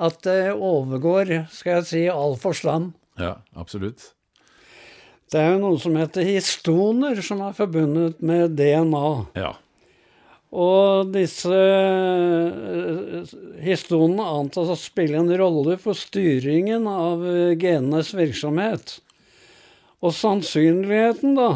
at 0.00 0.22
det 0.24 0.54
overgår, 0.54 1.34
skal 1.52 1.80
jeg 1.80 1.88
si, 1.90 2.02
all 2.08 2.38
forstand. 2.40 2.94
Ja, 3.20 3.36
absolutt. 3.52 4.14
Det 5.30 5.42
er 5.42 5.52
jo 5.52 5.60
noe 5.62 5.78
som 5.78 5.98
heter 6.00 6.24
histoner, 6.26 7.20
som 7.22 7.42
er 7.44 7.52
forbundet 7.54 8.22
med 8.24 8.56
DNA. 8.58 9.10
Ja. 9.38 9.52
Og 10.50 11.12
disse 11.14 11.54
eh, 11.54 13.34
histonene 13.62 14.24
antas 14.40 14.72
å 14.72 14.78
spille 14.78 15.20
en 15.20 15.30
rolle 15.38 15.76
for 15.78 15.94
styringen 15.94 16.88
av 16.90 17.22
eh, 17.22 17.54
genenes 17.54 18.10
virksomhet. 18.18 18.96
Og 20.02 20.16
sannsynligheten, 20.16 21.36
da, 21.38 21.50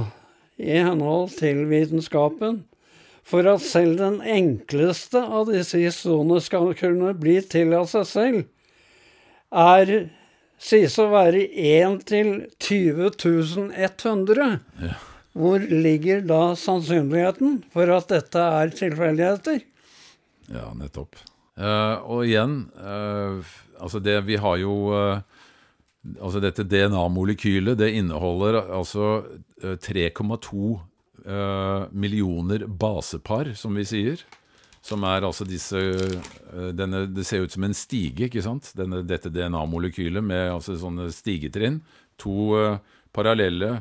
i 0.62 0.78
henhold 0.78 1.34
til 1.40 1.64
vitenskapen, 1.66 2.62
for 3.26 3.48
at 3.50 3.64
selv 3.64 3.98
den 3.98 4.20
enkleste 4.20 5.18
av 5.18 5.48
disse 5.50 5.80
histonene 5.80 6.42
skal 6.44 6.70
kunne 6.78 7.14
bli 7.18 7.40
til 7.50 7.74
av 7.74 7.88
seg 7.90 8.06
selv, 8.06 8.44
er 9.50 9.94
sies 10.60 10.94
å 11.02 11.08
være 11.10 11.42
1 11.48 11.98
til 12.06 12.30
20 12.62 13.10
100. 13.74 14.54
Ja. 14.84 14.94
Hvor 15.34 15.58
ligger 15.58 16.22
da 16.22 16.54
sannsynligheten 16.58 17.64
for 17.74 17.90
at 17.90 18.10
dette 18.12 18.42
er 18.60 18.74
tilfeldigheter? 18.74 19.64
Ja, 20.52 20.68
nettopp. 20.78 21.18
Uh, 21.54 22.02
og 22.10 22.24
igjen, 22.26 22.64
uh, 22.78 23.42
altså 23.78 24.00
det 24.02 24.16
vi 24.26 24.38
har 24.42 24.58
jo 24.58 24.74
uh, 24.90 25.22
Altså 26.20 26.36
dette 26.42 26.66
DNA-molekylet, 26.68 27.78
det 27.80 27.94
inneholder 27.96 28.58
altså 28.60 29.22
3,2 29.56 30.74
millioner 31.96 32.66
basepar, 32.68 33.54
som 33.56 33.72
vi 33.72 33.86
sier. 33.88 34.20
Som 34.84 35.06
er 35.08 35.24
altså 35.24 35.46
disse 35.48 35.80
denne, 36.76 37.06
Det 37.08 37.24
ser 37.24 37.46
ut 37.46 37.56
som 37.56 37.64
en 37.64 37.72
stige, 37.72 38.26
ikke 38.28 38.44
sant? 38.44 38.68
Denne, 38.76 39.00
dette 39.00 39.32
DNA-molekylet 39.32 40.20
med 40.20 40.50
altså 40.58 40.76
sånne 40.76 41.08
stigetrinn. 41.08 41.80
To 42.20 42.52
parallelle 43.16 43.78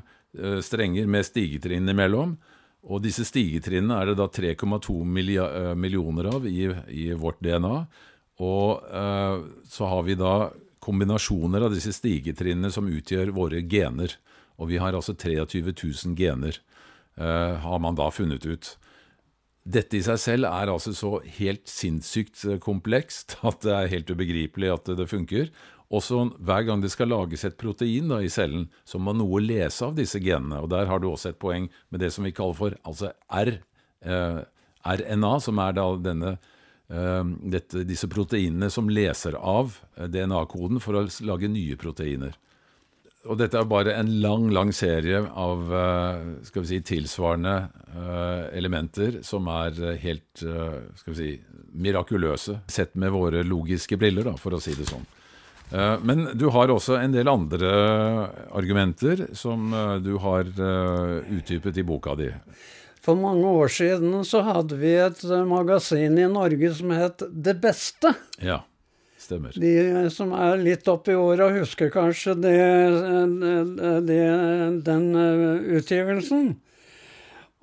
strenger 0.66 1.06
med 1.08 1.28
stigetrinn 1.28 1.90
imellom. 1.92 2.38
Og 2.92 3.00
disse 3.04 3.24
stigetrinnene 3.28 4.02
er 4.02 4.12
det 4.12 4.18
da 4.20 4.28
3,2 4.28 4.98
millioner 5.08 6.30
av 6.34 6.48
i, 6.50 6.68
i, 6.92 7.06
vårt 7.16 7.40
DNA. 7.44 7.78
Og 8.44 8.84
eh, 8.92 9.38
så 9.72 9.90
har 9.92 10.04
vi 10.08 10.18
da 10.20 10.36
kombinasjoner 10.84 11.64
av 11.64 11.72
disse 11.76 11.94
stigetrinnene 11.96 12.74
som 12.74 12.90
utgjør 12.92 13.32
våre 13.36 13.62
gener. 13.72 14.18
Og 14.60 14.74
vi 14.74 14.82
har 14.84 14.96
altså 14.96 15.16
23 15.16 15.72
000 15.72 16.18
gener, 16.20 16.60
eh, 17.16 17.54
har 17.64 17.80
man 17.80 17.96
da 17.96 18.10
funnet 18.12 18.44
ut. 18.46 18.74
Dette 19.64 19.96
i 19.96 20.04
seg 20.04 20.20
selv 20.20 20.50
er 20.50 20.68
altså 20.74 20.92
så 20.92 21.14
helt 21.38 21.70
sinnssykt 21.72 22.44
eh, 22.50 22.60
komplekst 22.60 23.38
at 23.48 23.64
det 23.64 23.78
er 23.78 23.94
helt 23.96 24.12
ubegripelig 24.12 24.74
at 24.76 24.92
det 25.00 25.08
funker. 25.08 25.54
Også 25.94 26.24
hver 26.42 26.66
gang 26.66 26.82
det 26.82 26.90
skal 26.94 27.12
lages 27.12 27.44
et 27.46 27.58
protein 27.60 28.10
da, 28.10 28.18
i 28.24 28.32
cellen, 28.34 28.66
så 28.86 28.98
må 29.02 29.14
noe 29.14 29.42
lese 29.44 29.86
av 29.86 29.98
disse 29.98 30.22
genene. 30.24 30.64
Og 30.64 30.72
Der 30.74 30.90
har 30.90 31.02
du 31.02 31.12
også 31.12 31.34
et 31.34 31.42
poeng 31.42 31.70
med 31.94 32.02
det 32.02 32.10
som 32.16 32.26
vi 32.26 32.34
kaller 32.34 32.58
for 32.58 32.78
altså 32.82 33.12
R, 33.30 33.60
eh, 34.02 34.42
RNA, 34.84 35.34
som 35.40 35.62
er 35.62 35.78
da 35.78 35.86
denne, 36.02 36.38
eh, 36.90 37.24
dette, 37.54 37.86
disse 37.86 38.10
proteinene 38.10 38.72
som 38.74 38.90
leser 38.90 39.38
av 39.38 39.78
eh, 39.98 40.10
DNA-koden 40.10 40.82
for 40.82 40.98
å 40.98 41.06
lage 41.30 41.52
nye 41.52 41.78
proteiner. 41.78 42.34
Og 43.24 43.38
dette 43.40 43.56
er 43.56 43.70
bare 43.70 43.94
en 43.96 44.10
lang, 44.20 44.50
lang 44.52 44.74
serie 44.76 45.22
av 45.30 45.70
eh, 45.72 46.30
skal 46.50 46.66
vi 46.66 46.72
si, 46.74 46.82
tilsvarende 46.90 47.58
eh, 47.94 48.58
elementer 48.58 49.22
som 49.24 49.46
er 49.48 49.78
helt 50.02 50.42
skal 50.42 51.14
vi 51.14 51.20
si, 51.22 51.34
mirakuløse, 51.74 52.64
sett 52.68 52.98
med 52.98 53.14
våre 53.14 53.46
logiske 53.46 53.98
briller, 54.02 54.26
da, 54.26 54.40
for 54.42 54.58
å 54.58 54.64
si 54.64 54.74
det 54.74 54.90
sånn. 54.90 55.06
Eh, 55.74 56.00
men 56.04 56.28
du 56.38 56.48
har 56.54 56.70
også 56.70 57.00
en 57.02 57.14
del 57.16 57.30
andre 57.30 57.70
argumenter 58.54 59.26
som 59.38 59.74
eh, 59.74 59.96
du 60.06 60.14
har 60.22 60.46
eh, 60.46 61.32
utdypet 61.34 61.80
i 61.82 61.86
boka 61.88 62.14
di. 62.20 62.30
For 63.04 63.20
mange 63.20 63.50
år 63.50 63.72
siden 63.74 64.22
så 64.28 64.44
hadde 64.46 64.78
vi 64.80 64.94
et 65.02 65.24
magasin 65.50 66.20
i 66.20 66.28
Norge 66.32 66.70
som 66.78 66.94
het 66.96 67.26
Det 67.28 67.58
Beste. 67.60 68.14
Ja, 68.40 68.62
stemmer. 69.20 69.58
De 69.60 70.06
som 70.14 70.32
er 70.38 70.62
litt 70.62 70.88
opp 70.88 71.10
i 71.12 71.18
åra, 71.18 71.50
husker 71.58 71.92
kanskje 71.92 72.38
det, 72.46 72.62
det, 74.08 74.22
den 74.88 75.10
utgivelsen. 75.82 76.54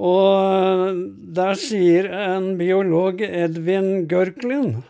Og 0.01 1.01
der 1.41 1.57
sier 1.61 2.11
en 2.13 2.53
biolog, 2.61 3.25
Edvin 3.25 4.05
Gørklin, 4.13 4.83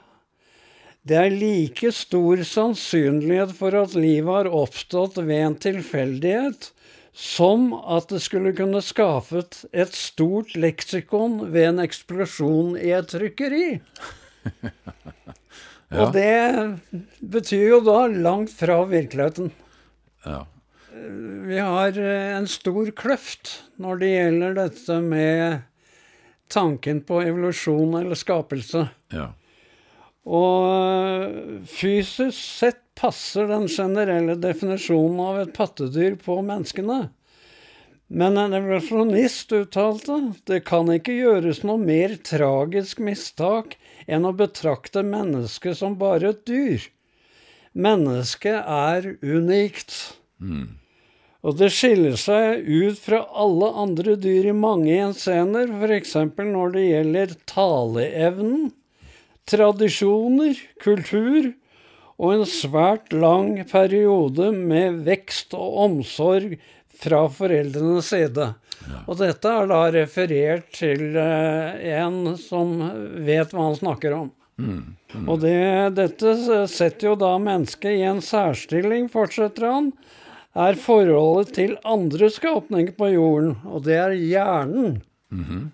det 1.09 1.17
er 1.17 1.33
like 1.33 1.93
stor 1.97 2.43
sannsynlighet 2.45 3.55
for 3.57 3.77
at 3.79 3.97
livet 3.97 4.29
har 4.29 4.51
oppstått 4.53 5.17
ved 5.23 5.47
en 5.47 5.57
tilfeldighet, 5.57 6.71
som 7.17 7.71
at 7.75 8.13
det 8.13 8.21
skulle 8.23 8.53
kunne 8.57 8.83
skapet 8.85 9.63
et 9.73 9.97
stort 9.97 10.53
leksikon 10.55 11.41
ved 11.55 11.71
en 11.71 11.83
eksplosjon 11.87 12.77
i 12.79 12.93
et 12.97 13.09
trykkeri. 13.15 13.81
ja. 15.89 16.05
Og 16.05 16.13
det 16.15 17.01
betyr 17.33 17.67
jo 17.77 17.81
da 17.89 18.05
langt 18.13 18.53
fra 18.61 18.83
virkeligheten. 18.89 19.51
Ja. 20.27 20.45
Vi 21.49 21.59
har 21.59 21.97
en 21.97 22.47
stor 22.51 22.93
kløft 22.93 23.57
når 23.81 24.01
det 24.03 24.15
gjelder 24.15 24.57
dette 24.59 25.01
med 25.01 25.61
tanken 26.51 27.01
på 27.07 27.23
evolusjon 27.25 27.95
eller 28.03 28.19
skapelse. 28.19 28.89
Ja. 29.15 29.31
Og 30.31 31.65
fysisk 31.67 32.37
sett 32.39 32.85
passer 33.01 33.49
den 33.49 33.67
generelle 33.71 34.37
definisjonen 34.39 35.21
av 35.25 35.41
et 35.41 35.57
pattedyr 35.57 36.19
på 36.21 36.37
menneskene. 36.45 37.09
Men 38.11 38.39
en 38.39 38.55
evolusjonist 38.55 39.53
uttalte 39.55 40.19
det 40.51 40.65
kan 40.67 40.91
ikke 40.91 41.15
gjøres 41.15 41.63
noe 41.63 41.79
mer 41.79 42.17
tragisk 42.27 42.99
mistak 43.07 43.77
enn 44.11 44.27
å 44.27 44.35
betrakte 44.37 45.05
mennesket 45.07 45.79
som 45.79 45.95
bare 45.99 46.33
et 46.35 46.43
dyr. 46.51 46.89
Mennesket 47.73 48.67
er 48.67 49.13
unikt. 49.23 49.95
Mm. 50.43 50.81
Og 51.47 51.57
det 51.57 51.71
skiller 51.73 52.19
seg 52.21 52.67
ut 52.67 52.99
fra 53.01 53.23
alle 53.31 53.71
andre 53.85 54.17
dyr 54.21 54.51
i 54.51 54.59
mange 54.59 54.91
gjenseender, 54.91 55.71
f.eks. 55.79 56.17
når 56.37 56.75
det 56.75 56.85
gjelder 56.85 57.39
taleevnen, 57.49 58.73
tradisjoner, 59.51 60.59
kultur 60.83 61.53
og 62.21 62.35
en 62.35 62.47
svært 62.49 63.15
lang 63.17 63.55
periode 63.71 64.51
med 64.53 65.01
vekst 65.07 65.57
og 65.57 65.79
omsorg 65.87 66.59
fra 67.01 67.25
foreldrenes 67.33 68.11
side. 68.13 68.51
Ja. 68.81 69.01
Og 69.07 69.19
dette 69.21 69.55
er 69.63 69.71
da 69.71 69.81
referert 69.95 70.69
til 70.77 71.17
uh, 71.17 71.81
en 71.81 72.37
som 72.41 72.77
vet 73.25 73.55
hva 73.55 73.71
han 73.71 73.79
snakker 73.79 74.17
om. 74.17 74.31
Mm, 74.61 74.81
mm. 75.15 75.27
Og 75.27 75.41
det, 75.41 75.57
dette 75.97 76.35
setter 76.69 77.13
jo 77.13 77.17
da 77.21 77.35
mennesket 77.41 77.97
i 77.97 78.05
en 78.09 78.21
særstilling, 78.25 79.09
fortsetter 79.13 79.69
han, 79.71 79.93
er 80.59 80.77
forholdet 80.81 81.55
til 81.57 81.77
andre 81.87 82.29
skapninger 82.33 82.97
på 82.99 83.13
jorden, 83.15 83.55
og 83.65 83.87
det 83.87 83.97
er 83.97 84.17
hjernen. 84.19 85.01
Mm 85.31 85.45
-hmm. 85.45 85.69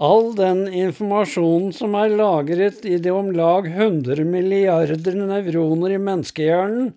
All 0.00 0.30
den 0.32 0.64
informasjonen 0.72 1.74
som 1.76 1.94
er 2.00 2.14
lagret 2.16 2.86
i 2.88 2.96
de 2.96 3.12
om 3.12 3.28
lag 3.36 3.66
100 3.68 4.24
milliarder 4.24 5.18
nevroner 5.18 5.92
i 5.92 6.00
menneskehjernen, 6.00 6.94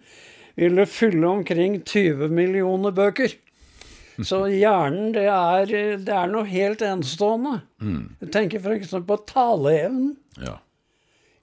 ville 0.55 0.85
fylle 0.87 1.27
omkring 1.27 1.81
20 1.81 2.29
millioner 2.31 2.93
bøker. 2.95 3.33
Så 4.21 4.43
hjernen, 4.47 5.09
det 5.15 5.25
er, 5.25 5.71
det 6.05 6.13
er 6.13 6.29
noe 6.29 6.45
helt 6.47 6.83
enestående. 6.85 7.57
Mm. 7.81 8.13
Jeg 8.21 8.31
tenker 8.35 8.61
f.eks. 8.61 8.93
på 9.07 9.17
taleevnen. 9.27 10.13
Ja. 10.39 10.59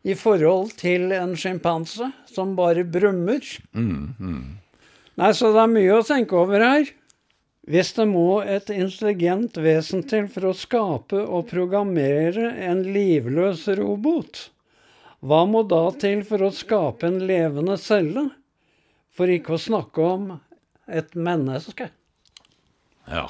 I 0.06 0.14
forhold 0.16 0.72
til 0.80 1.10
en 1.12 1.34
sjimpanse 1.36 2.08
som 2.30 2.54
bare 2.56 2.86
brummer. 2.88 3.44
Mm, 3.76 4.14
mm. 4.16 4.44
Nei, 5.20 5.32
så 5.36 5.50
det 5.52 5.60
er 5.60 5.74
mye 5.74 5.98
å 5.98 6.06
tenke 6.06 6.38
over 6.40 6.64
her. 6.64 6.88
Hvis 7.68 7.92
det 7.92 8.06
må 8.08 8.40
et 8.40 8.70
intelligent 8.72 9.58
vesen 9.60 10.02
til 10.08 10.30
for 10.32 10.48
å 10.48 10.56
skape 10.56 11.20
og 11.20 11.50
programmere 11.50 12.54
en 12.66 12.82
livløs 12.88 13.66
robot, 13.76 14.46
hva 15.20 15.42
må 15.44 15.62
da 15.68 15.82
til 16.00 16.22
for 16.24 16.46
å 16.46 16.54
skape 16.54 17.10
en 17.10 17.20
levende 17.28 17.76
celle? 17.80 18.30
For 19.12 19.28
ikke 19.28 19.58
å 19.58 19.60
snakke 19.60 20.00
om 20.00 20.30
et 20.88 21.12
menneske. 21.18 21.90
Ja. 23.10 23.26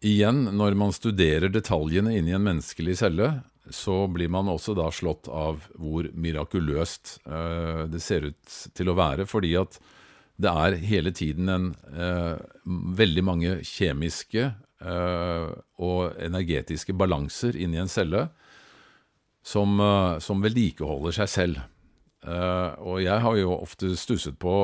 Igjen, 0.00 0.46
når 0.56 0.78
man 0.80 0.94
studerer 0.96 1.52
detaljene 1.52 2.14
inni 2.16 2.32
en 2.32 2.46
menneskelig 2.46 2.96
celle, 3.02 3.28
så 3.68 4.06
blir 4.08 4.30
man 4.32 4.48
også 4.48 4.72
da 4.78 4.88
slått 4.94 5.28
av 5.28 5.66
hvor 5.76 6.08
mirakuløst 6.16 7.18
uh, 7.28 7.84
det 7.90 8.00
ser 8.00 8.30
ut 8.30 8.60
til 8.72 8.88
å 8.88 8.96
være. 8.96 9.28
Fordi 9.28 9.52
at 9.60 9.76
det 10.40 10.50
er 10.50 10.78
hele 10.88 11.12
tiden 11.16 11.50
en 11.52 11.70
eh, 11.92 12.36
veldig 13.00 13.24
mange 13.26 13.56
kjemiske 13.66 14.46
eh, 14.48 15.48
og 15.82 16.20
energetiske 16.22 16.94
balanser 16.96 17.58
inni 17.60 17.80
en 17.82 17.90
celle 17.92 18.28
som, 19.44 19.78
eh, 19.80 20.18
som 20.24 20.42
vedlikeholder 20.44 21.18
seg 21.20 21.32
selv. 21.34 21.60
Eh, 22.24 22.70
og 22.80 23.00
jeg 23.04 23.24
har 23.24 23.40
jo 23.40 23.56
ofte 23.56 23.94
stusset 23.96 24.38
på 24.40 24.54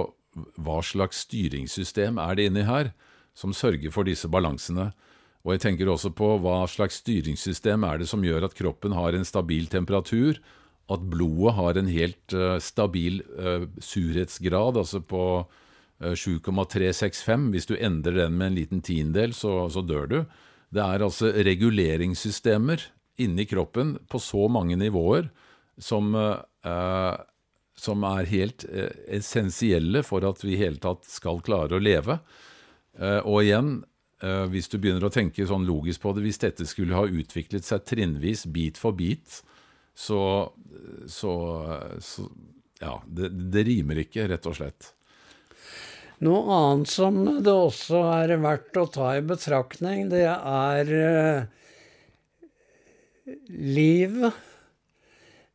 hva 0.61 0.81
slags 0.85 1.25
styringssystem 1.25 2.19
er 2.21 2.37
det 2.37 2.49
inni 2.51 2.65
her 2.69 2.93
som 3.37 3.55
sørger 3.57 3.93
for 3.93 4.09
disse 4.09 4.29
balansene. 4.29 4.91
Og 5.47 5.55
jeg 5.55 5.63
tenker 5.63 5.89
også 5.93 6.11
på 6.17 6.35
hva 6.43 6.65
slags 6.69 7.01
styringssystem 7.03 7.85
er 7.87 8.01
det 8.01 8.09
som 8.11 8.25
gjør 8.25 8.49
at 8.49 8.57
kroppen 8.59 8.97
har 8.97 9.15
en 9.15 9.25
stabil 9.25 9.69
temperatur, 9.71 10.41
at 10.91 11.05
blodet 11.11 11.55
har 11.57 11.79
en 11.79 11.89
helt 11.91 12.35
uh, 12.35 12.59
stabil 12.63 13.21
uh, 13.39 13.67
surhetsgrad, 13.83 14.79
altså 14.79 15.01
på 15.03 15.23
7,365. 16.01 17.47
Eh, 17.47 17.51
Hvis 17.55 17.67
du 17.67 17.77
endrer 17.77 18.25
den 18.25 18.37
med 18.37 18.53
en 18.53 18.59
liten 18.59 18.83
tiendedel, 18.83 19.35
så, 19.35 19.69
så, 19.73 19.83
dør 19.83 20.07
du. 20.11 20.19
Det 20.71 20.83
er 20.83 21.05
altså 21.05 21.31
reguleringssystemer 21.33 22.83
inni 23.23 23.47
kroppen 23.49 23.97
på 24.11 24.21
så 24.21 24.49
mange 24.53 24.77
nivåer 24.77 25.31
som, 25.79 26.13
eh, 26.15 27.17
som 27.77 28.05
er 28.09 28.31
helt 28.33 28.67
eh, 28.69 28.93
essensielle 29.19 30.03
for 30.05 30.27
at 30.29 30.43
vi 30.45 30.57
i 30.57 30.63
hele 30.65 30.81
tatt 30.83 31.07
skal 31.09 31.41
klare 31.45 31.79
å 31.79 31.83
leve. 31.83 32.19
Eh, 32.99 33.21
og 33.25 33.45
igjen, 33.45 33.79
eh, 34.23 34.45
hvis 34.53 34.69
du 34.73 34.79
begynner 34.79 35.09
å 35.09 35.13
tenke 35.13 35.49
sånn 35.49 35.69
logisk 35.69 36.05
på 36.05 36.13
det, 36.17 36.27
hvis 36.27 36.43
dette 36.45 36.69
skulle 36.69 36.97
ha 36.97 37.07
utviklet 37.07 37.65
seg 37.65 37.87
trinnvis, 37.89 38.47
bit 38.53 38.81
for 38.81 38.97
bit, 38.97 39.41
så, 39.97 40.21
så, 41.09 41.33
så 42.05 42.27
ja, 42.83 42.99
det, 43.09 43.31
det 43.53 43.65
rimer 43.65 44.03
ikke, 44.05 44.27
rett 44.29 44.49
og 44.49 44.59
slett. 44.59 44.93
Noe 46.25 46.57
annet 46.57 46.89
som 46.89 47.19
det 47.45 47.53
også 47.53 48.01
er 48.23 48.39
verdt 48.41 48.79
å 48.81 48.87
ta 48.89 49.11
i 49.19 49.25
betraktning, 49.25 50.07
det 50.09 50.25
er 50.25 50.93
eh, 50.97 51.43
liv 53.53 54.31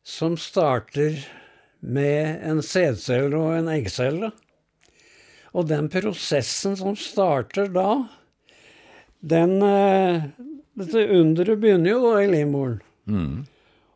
som 0.06 0.36
starter 0.38 1.18
med 1.82 2.44
en 2.46 2.62
sædcelle 2.62 3.34
og 3.34 3.56
en 3.56 3.72
eggcelle. 3.74 4.30
Og 5.52 5.66
den 5.68 5.90
prosessen 5.92 6.78
som 6.78 6.96
starter 6.96 7.68
da, 7.72 8.04
Den, 9.22 9.62
eh, 9.62 10.22
dette 10.74 11.02
underet 11.14 11.60
begynner 11.62 11.92
jo 11.92 11.98
da 12.08 12.22
i 12.24 12.30
livmoren. 12.30 12.80
Mm. 13.06 13.44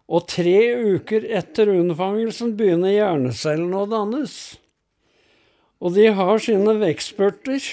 Og 0.06 0.28
tre 0.30 0.60
uker 0.94 1.26
etter 1.34 1.72
unnfangelsen 1.72 2.52
begynner 2.58 2.94
hjernecellene 2.94 3.80
å 3.80 3.88
dannes. 3.90 4.36
Og 5.82 5.96
de 5.96 6.06
har 6.16 6.40
sine 6.42 6.76
vekstspurter. 6.80 7.64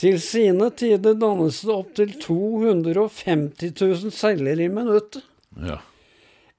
Til 0.00 0.16
sine 0.24 0.70
tider 0.74 1.14
dannes 1.20 1.60
det 1.62 1.74
opptil 1.74 2.14
250 2.22 3.74
000 3.76 4.14
celler 4.16 4.62
i 4.64 4.68
minuttet. 4.72 5.26
Ja. 5.60 5.82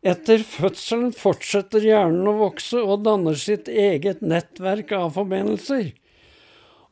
Etter 0.03 0.43
fødselen 0.43 1.13
fortsetter 1.15 1.83
hjernen 1.83 2.27
å 2.27 2.35
vokse 2.41 2.81
og 2.83 3.05
danner 3.07 3.37
sitt 3.39 3.69
eget 3.71 4.21
nettverk 4.21 4.91
av 4.97 5.13
forbindelser. 5.15 5.93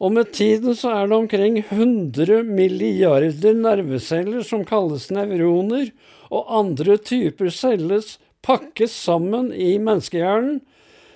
Og 0.02 0.15
med 0.15 0.32
tiden 0.34 0.74
så 0.78 0.95
er 0.95 1.10
det 1.12 1.17
omkring 1.19 1.60
100 1.62 2.41
milliarder 2.47 3.54
nerveceller 3.54 4.41
som 4.47 4.63
kalles 4.65 5.10
nevroner, 5.13 5.91
og 6.32 6.50
andre 6.62 6.95
typer 6.97 7.52
celles 7.54 8.15
pakkes 8.41 8.95
sammen 8.95 9.52
i 9.54 9.76
menneskehjernen, 9.78 10.63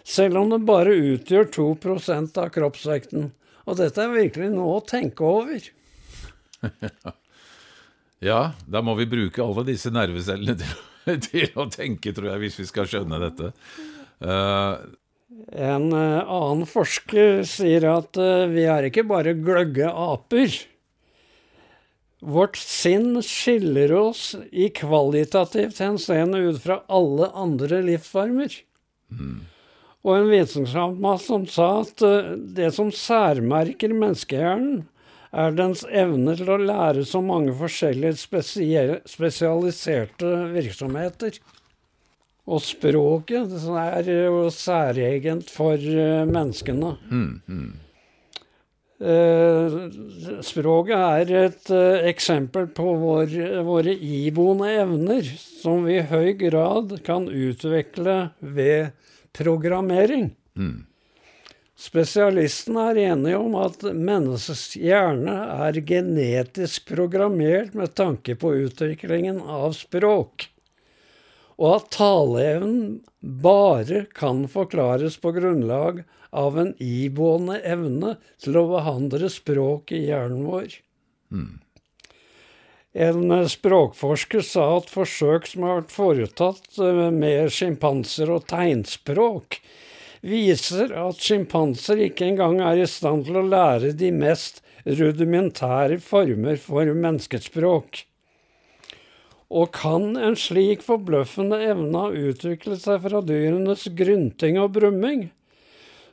selv 0.05 0.37
om 0.37 0.51
det 0.53 0.61
bare 0.67 0.93
utgjør 1.15 1.49
2% 1.55 2.41
av 2.41 2.51
kroppsvekten. 2.53 3.31
Og 3.65 3.79
dette 3.79 4.03
er 4.03 4.13
virkelig 4.13 4.51
noe 4.53 4.77
å 4.77 4.83
tenke 4.85 5.25
over. 5.25 5.63
ja, 8.29 8.41
da 8.69 8.83
må 8.85 8.93
vi 8.99 9.09
bruke 9.09 9.41
alle 9.41 9.65
disse 9.71 9.89
nervecellene 9.93 10.57
til, 10.61 10.75
til, 11.29 11.49
å 11.57 11.65
tenke, 11.73 12.13
tror 12.13 12.33
jeg, 12.33 12.43
hvis 12.43 12.59
vi 12.61 12.67
skal 12.69 12.91
skjønne 12.91 13.21
dette. 13.23 13.49
Uh, 14.21 14.77
en 15.57 15.89
uh, 15.93 16.21
annen 16.21 16.69
forsker 16.69 17.41
sier 17.49 17.89
at 17.89 18.21
uh, 18.21 18.45
vi 18.51 18.67
er 18.69 18.87
ikke 18.87 19.07
bare 19.09 19.33
gløgge 19.37 19.89
aper. 19.89 20.53
Vårt 22.25 22.57
sinn 22.57 23.17
skiller 23.25 23.91
oss 23.97 24.31
i 24.49 24.69
kvalitativt 24.73 25.81
henseende 25.83 26.39
ut 26.45 26.61
fra 26.61 26.79
alle 26.89 27.29
andre 27.37 27.81
livsformer. 27.85 28.53
Mm. 29.13 29.43
Og 30.05 30.19
en 30.19 30.29
vitenskapsmann 30.29 31.21
som 31.21 31.47
sa 31.49 31.81
at 31.81 32.03
uh, 32.05 32.35
det 32.37 32.69
som 32.77 32.91
særmerker 32.93 33.93
menneskehjernen, 33.95 34.83
er 35.35 35.51
dens 35.51 35.81
evne 35.91 36.31
til 36.39 36.47
å 36.53 36.55
lære 36.61 37.01
så 37.03 37.19
mange 37.19 37.51
forskjellige 37.59 38.15
spesialiserte 39.11 40.29
virksomheter. 40.53 41.41
Og 42.45 42.61
språket 42.63 43.51
er 43.81 44.07
jo 44.07 44.45
særegent 44.53 45.49
for 45.51 45.75
uh, 45.75 46.23
menneskene. 46.29 46.93
Mm, 47.09 47.41
mm. 47.49 47.73
Eh, 48.95 49.73
språket 50.39 50.95
er 50.95 51.31
et 51.35 51.71
eh, 51.75 52.05
eksempel 52.07 52.69
på 52.71 52.93
vår, 53.01 53.33
våre 53.67 53.91
iboende 53.91 54.69
evner, 54.71 55.27
som 55.35 55.83
vi 55.83 55.97
i 55.99 56.05
høy 56.07 56.31
grad 56.39 56.95
kan 57.03 57.27
utvikle 57.27 58.29
ved 58.39 58.93
programmering. 59.37 60.31
Mm. 60.57 60.85
Spesialistene 61.75 62.85
er 62.93 62.99
enige 63.11 63.37
om 63.37 63.55
at 63.59 63.81
menneskets 63.83 64.77
hjerne 64.79 65.33
er 65.67 65.79
genetisk 65.83 66.87
programmert 66.87 67.75
med 67.75 67.91
tanke 67.99 68.37
på 68.39 68.53
utviklingen 68.63 69.41
av 69.43 69.75
språk, 69.75 70.47
og 71.59 71.73
at 71.73 71.89
taleevnen 71.97 73.01
bare 73.19 74.05
kan 74.15 74.45
forklares 74.51 75.19
på 75.19 75.33
grunnlag 75.35 76.03
av 76.35 76.59
en 76.59 76.71
iboende 76.83 77.59
evne 77.63 78.15
til 78.43 78.55
å 78.59 78.65
behandle 78.71 79.27
språk 79.31 79.91
i 79.95 80.05
hjernen 80.07 80.47
vår. 80.47 80.79
Mm. 81.31 81.59
En 82.95 83.27
språkforsker 83.51 84.39
sa 84.39 84.69
at 84.77 84.87
forsøk 84.87 85.49
som 85.51 85.65
har 85.67 85.81
vært 85.81 85.91
foretatt 85.91 86.77
eh, 86.79 87.09
med 87.11 87.51
sjimpanser 87.51 88.31
og 88.31 88.45
tegnspråk, 88.47 89.57
viser 90.23 90.93
at 90.95 91.19
sjimpanser 91.19 92.05
ikke 92.07 92.29
engang 92.29 92.61
er 92.63 92.79
i 92.79 92.87
stand 92.87 93.27
til 93.27 93.41
å 93.41 93.43
lære 93.43 93.91
de 93.99 94.13
mest 94.15 94.63
rudimentære 94.87 95.99
former 95.99 96.55
for 96.61 96.87
menneskespråk. 96.87 98.05
Og 99.51 99.75
kan 99.75 100.15
en 100.15 100.39
slik 100.39 100.87
forbløffende 100.87 101.59
evne 101.67 102.07
ha 102.07 102.29
utviklet 102.31 102.79
seg 102.87 103.03
fra 103.03 103.19
dyrenes 103.27 103.89
grynting 103.91 104.55
og 104.61 104.71
brumming? 104.79 105.27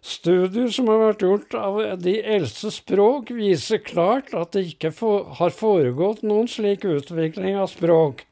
Studier 0.02 0.66
som 0.74 0.88
har 0.90 0.98
vært 0.98 1.20
gjort 1.22 1.54
av 1.54 1.76
de 2.02 2.16
eldste 2.26 2.72
språk, 2.74 3.30
viser 3.30 3.78
klart 3.78 4.34
at 4.34 4.50
det 4.56 4.64
ikke 4.72 4.90
har 5.38 5.52
foregått 5.54 6.26
noen 6.26 6.48
slik 6.50 6.82
utvikling 6.90 7.54
av 7.62 7.70
språk. 7.70 8.26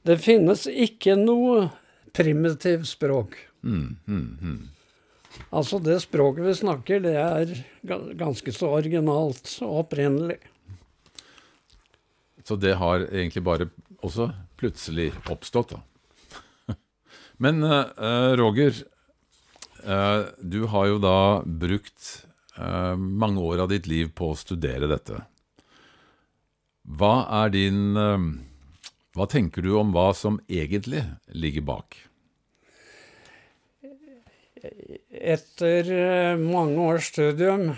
det 0.08 0.18
finnes 0.24 0.64
ikke 0.72 1.20
noe 1.20 1.68
primitivt 2.16 2.88
språk. 2.88 3.36
Mm, 3.64 3.96
mm, 4.08 4.38
mm. 4.42 4.70
Altså, 5.50 5.80
det 5.84 6.00
språket 6.04 6.46
vi 6.48 6.54
snakker, 6.62 7.00
det 7.04 7.16
er 7.20 7.46
ganske 8.20 8.52
så 8.56 8.68
originalt 8.80 9.60
og 9.66 9.80
opprinnelig. 9.84 10.40
Så 12.48 12.56
det 12.56 12.76
har 12.80 13.00
egentlig 13.12 13.44
bare 13.46 13.70
også 14.00 14.32
plutselig 14.60 15.12
oppstått, 15.30 15.70
da? 15.76 15.80
Men 17.40 17.64
uh, 17.64 18.36
Roger, 18.36 18.74
uh, 19.88 20.26
du 20.40 20.66
har 20.66 20.88
jo 20.88 20.98
da 21.00 21.42
brukt 21.46 22.26
uh, 22.60 22.96
mange 23.00 23.40
år 23.40 23.64
av 23.64 23.70
ditt 23.72 23.88
liv 23.88 24.10
på 24.12 24.34
å 24.34 24.40
studere 24.40 24.90
dette. 24.92 25.22
Hva 27.00 27.14
er 27.44 27.52
din 27.54 27.96
Hva 29.14 29.26
tenker 29.30 29.62
du 29.62 29.76
om 29.78 29.92
hva 29.94 30.10
som 30.18 30.40
egentlig 30.50 31.04
ligger 31.38 31.66
bak? 31.68 31.98
Etter 35.10 35.92
mange 36.42 36.82
års 36.82 37.12
studium 37.12 37.70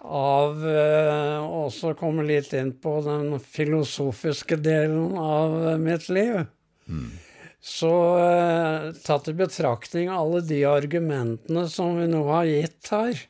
av 0.00 0.64
også 0.64 1.92
komme 2.00 2.24
litt 2.26 2.54
inn 2.56 2.72
på 2.80 2.96
den 3.04 3.36
filosofiske 3.44 4.56
delen 4.64 5.14
av 5.20 5.58
mitt 5.82 6.08
liv, 6.08 6.46
mm 6.88 7.27
så 7.60 7.92
eh, 8.18 8.92
tatt 9.04 9.28
i 9.28 9.34
betraktning 9.34 10.10
alle 10.12 10.40
de 10.46 10.62
argumentene 10.68 11.66
som 11.70 11.98
vi 11.98 12.06
nå 12.10 12.22
har 12.30 12.46
gitt 12.46 12.90
her, 12.94 13.24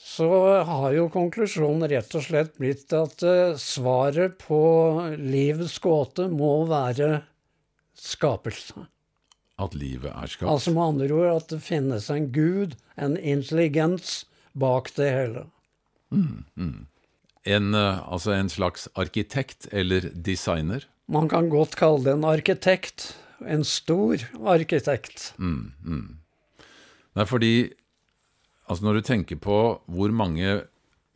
så 0.00 0.30
har 0.64 0.94
jo 0.96 1.10
konklusjonen 1.12 1.84
rett 1.92 2.14
og 2.16 2.24
slett 2.24 2.56
blitt 2.58 2.92
at 2.96 3.22
eh, 3.22 3.54
svaret 3.60 4.38
på 4.40 4.62
livets 5.20 5.78
gåte 5.84 6.26
må 6.32 6.64
være 6.70 7.20
skapelse. 8.00 8.88
At 9.60 9.76
livet 9.76 10.10
er 10.10 10.30
skapt? 10.32 10.48
Altså 10.48 10.72
med 10.72 10.86
andre 10.86 11.14
ord 11.14 11.34
at 11.34 11.50
det 11.52 11.60
finnes 11.62 12.08
en 12.10 12.30
gud, 12.32 12.78
en 12.96 13.18
intelligens, 13.18 14.24
bak 14.56 14.88
det 14.96 15.10
hele. 15.14 15.44
Mm, 16.10 16.46
mm. 16.56 16.78
En, 17.44 17.74
eh, 17.74 18.00
altså 18.10 18.32
en 18.34 18.50
slags 18.50 18.88
arkitekt 18.98 19.68
eller 19.70 20.08
designer? 20.14 20.88
Man 21.10 21.28
kan 21.30 21.50
godt 21.50 21.74
kalle 21.78 22.04
det 22.06 22.14
en 22.14 22.26
arkitekt. 22.28 23.10
En 23.40 23.64
stor 23.66 24.20
arkitekt. 24.46 25.32
Mm, 25.40 25.72
mm. 25.82 26.08
Nei, 27.18 27.26
fordi 27.26 27.54
altså 28.70 28.86
når 28.86 29.00
du 29.00 29.06
tenker 29.08 29.40
på 29.42 29.58
hvor 29.90 30.14
mange 30.14 30.60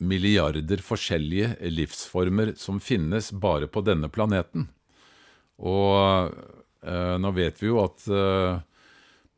milliarder 0.02 0.82
forskjellige 0.82 1.54
livsformer 1.70 2.54
som 2.58 2.80
finnes 2.82 3.30
bare 3.30 3.68
på 3.70 3.84
denne 3.86 4.10
planeten 4.10 4.66
Og 5.62 6.32
eh, 6.82 7.14
nå 7.22 7.30
vet 7.36 7.62
vi 7.62 7.70
jo 7.70 7.78
at 7.84 8.08
eh, 8.10 8.58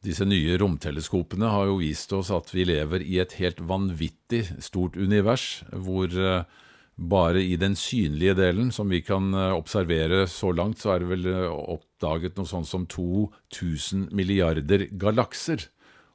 disse 0.07 0.25
nye 0.25 0.57
romteleskopene 0.62 1.51
har 1.53 1.69
jo 1.69 1.81
vist 1.83 2.14
oss 2.16 2.33
at 2.35 2.49
vi 2.55 2.64
lever 2.69 3.05
i 3.05 3.19
et 3.21 3.37
helt 3.40 3.61
vanvittig 3.61 4.47
stort 4.64 4.97
univers, 4.97 5.61
hvor 5.73 6.09
eh, 6.09 6.47
bare 6.96 7.42
i 7.44 7.56
den 7.61 7.76
synlige 7.76 8.35
delen, 8.38 8.70
som 8.72 8.88
vi 8.88 9.02
kan 9.04 9.28
eh, 9.35 9.52
observere 9.52 10.24
så 10.32 10.52
langt, 10.56 10.80
så 10.80 10.94
er 10.94 11.02
det 11.02 11.11
vel 11.11 11.26
eh, 11.28 11.48
oppdaget 11.76 12.38
noe 12.38 12.48
sånt 12.48 12.68
som 12.68 12.87
2000 12.88 14.09
milliarder 14.16 14.87
galakser. 14.96 15.68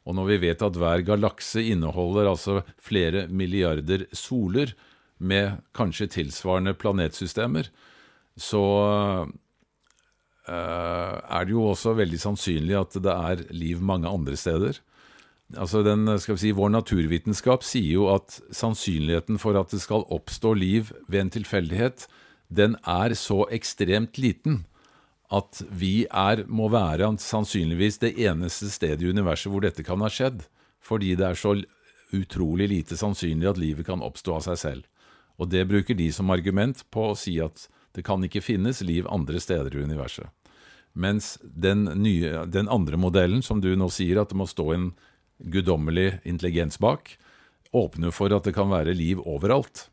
Og 0.09 0.17
når 0.17 0.31
vi 0.31 0.39
vet 0.47 0.63
at 0.65 0.79
hver 0.81 1.03
galakse 1.05 1.61
inneholder 1.61 2.31
altså 2.31 2.61
flere 2.81 3.27
milliarder 3.29 4.07
soler, 4.17 4.73
med 5.21 5.59
kanskje 5.77 6.09
tilsvarende 6.17 6.73
planetsystemer, 6.73 7.67
så 8.41 8.63
uh, 9.27 9.27
er 10.49 11.45
det 11.45 11.53
jo 11.53 11.67
også 11.69 11.93
veldig 11.99 12.19
sannsynlig 12.23 12.77
at 12.79 12.97
det 13.05 13.13
er 13.13 13.43
liv 13.53 13.83
mange 13.85 14.09
andre 14.09 14.37
steder. 14.39 14.79
Altså 15.57 15.81
den, 15.83 16.05
skal 16.21 16.37
vi 16.37 16.43
si, 16.45 16.51
Vår 16.55 16.71
naturvitenskap 16.71 17.65
sier 17.67 17.97
jo 17.97 18.09
at 18.13 18.39
sannsynligheten 18.55 19.39
for 19.41 19.57
at 19.59 19.73
det 19.73 19.81
skal 19.83 20.05
oppstå 20.07 20.53
liv 20.55 20.91
ved 21.07 21.25
en 21.25 21.33
tilfeldighet, 21.37 22.05
den 22.51 22.75
er 22.87 23.15
så 23.15 23.45
ekstremt 23.51 24.19
liten 24.19 24.65
at 25.31 25.61
vi 25.71 26.05
er, 26.11 26.43
må 26.51 26.67
være 26.71 27.07
sannsynligvis 27.23 28.01
det 28.03 28.17
eneste 28.19 28.67
stedet 28.71 29.05
i 29.05 29.11
universet 29.11 29.51
hvor 29.51 29.63
dette 29.63 29.85
kan 29.87 30.03
ha 30.03 30.09
skjedd. 30.11 30.43
Fordi 30.83 31.13
det 31.15 31.27
er 31.27 31.39
så 31.39 31.55
utrolig 32.11 32.67
lite 32.67 32.97
sannsynlig 32.99 33.47
at 33.47 33.61
livet 33.61 33.87
kan 33.87 34.03
oppstå 34.03 34.35
av 34.35 34.43
seg 34.49 34.59
selv, 34.59 34.87
og 35.39 35.47
det 35.53 35.63
bruker 35.69 35.95
de 35.95 36.09
som 36.11 36.29
argument 36.33 36.83
på 36.91 37.11
å 37.11 37.17
si 37.17 37.37
at 37.39 37.69
det 37.95 38.03
kan 38.07 38.23
ikke 38.23 38.43
finnes 38.43 38.81
liv 38.83 39.07
andre 39.09 39.39
steder 39.39 39.73
i 39.75 39.85
universet. 39.87 40.27
Mens 40.91 41.37
den, 41.41 41.85
nye, 42.03 42.43
den 42.51 42.67
andre 42.67 42.99
modellen, 42.99 43.39
som 43.43 43.61
du 43.63 43.71
nå 43.79 43.87
sier, 43.93 44.19
at 44.19 44.33
det 44.33 44.39
må 44.39 44.47
stå 44.49 44.67
en 44.75 44.89
guddommelig 45.43 46.19
intelligens 46.23 46.79
bak, 46.81 47.15
åpner 47.71 48.11
for 48.13 48.33
at 48.35 48.47
det 48.47 48.55
kan 48.55 48.71
være 48.71 48.95
liv 48.97 49.21
overalt. 49.23 49.87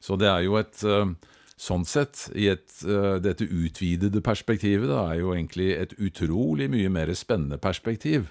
Så 0.00 0.16
det 0.20 0.28
er 0.30 0.44
jo 0.46 0.58
et 0.60 0.84
eh, 0.86 1.16
Sånn 1.56 1.86
sett, 1.88 2.26
i 2.36 2.50
et, 2.52 2.68
uh, 2.84 3.16
dette 3.16 3.46
utvidede 3.48 4.20
perspektivet, 4.20 4.90
da, 4.90 5.06
er 5.08 5.22
jo 5.22 5.30
egentlig 5.32 5.70
et 5.72 5.94
utrolig 5.96 6.66
mye 6.68 6.90
mer 6.92 7.08
spennende 7.16 7.56
perspektiv 7.56 8.28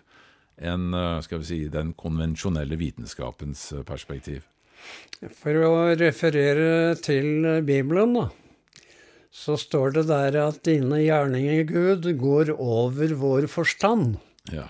enn 0.62 0.94
uh, 0.94 1.18
skal 1.26 1.42
vi 1.42 1.48
si, 1.50 1.58
den 1.74 1.96
konvensjonelle 1.98 2.78
vitenskapens 2.78 3.72
perspektiv. 3.90 4.46
For 5.42 5.58
å 5.66 5.74
referere 5.98 6.94
til 7.02 7.50
Bibelen, 7.66 8.14
da, 8.14 8.28
så 9.34 9.58
står 9.58 9.98
det 9.98 10.06
der 10.14 10.38
at 10.46 10.62
dine 10.70 11.02
gjerninger, 11.02 11.66
Gud, 11.74 12.06
går 12.22 12.54
over 12.54 13.18
vår 13.26 13.50
forstand. 13.50 14.20
Ja. 14.54 14.70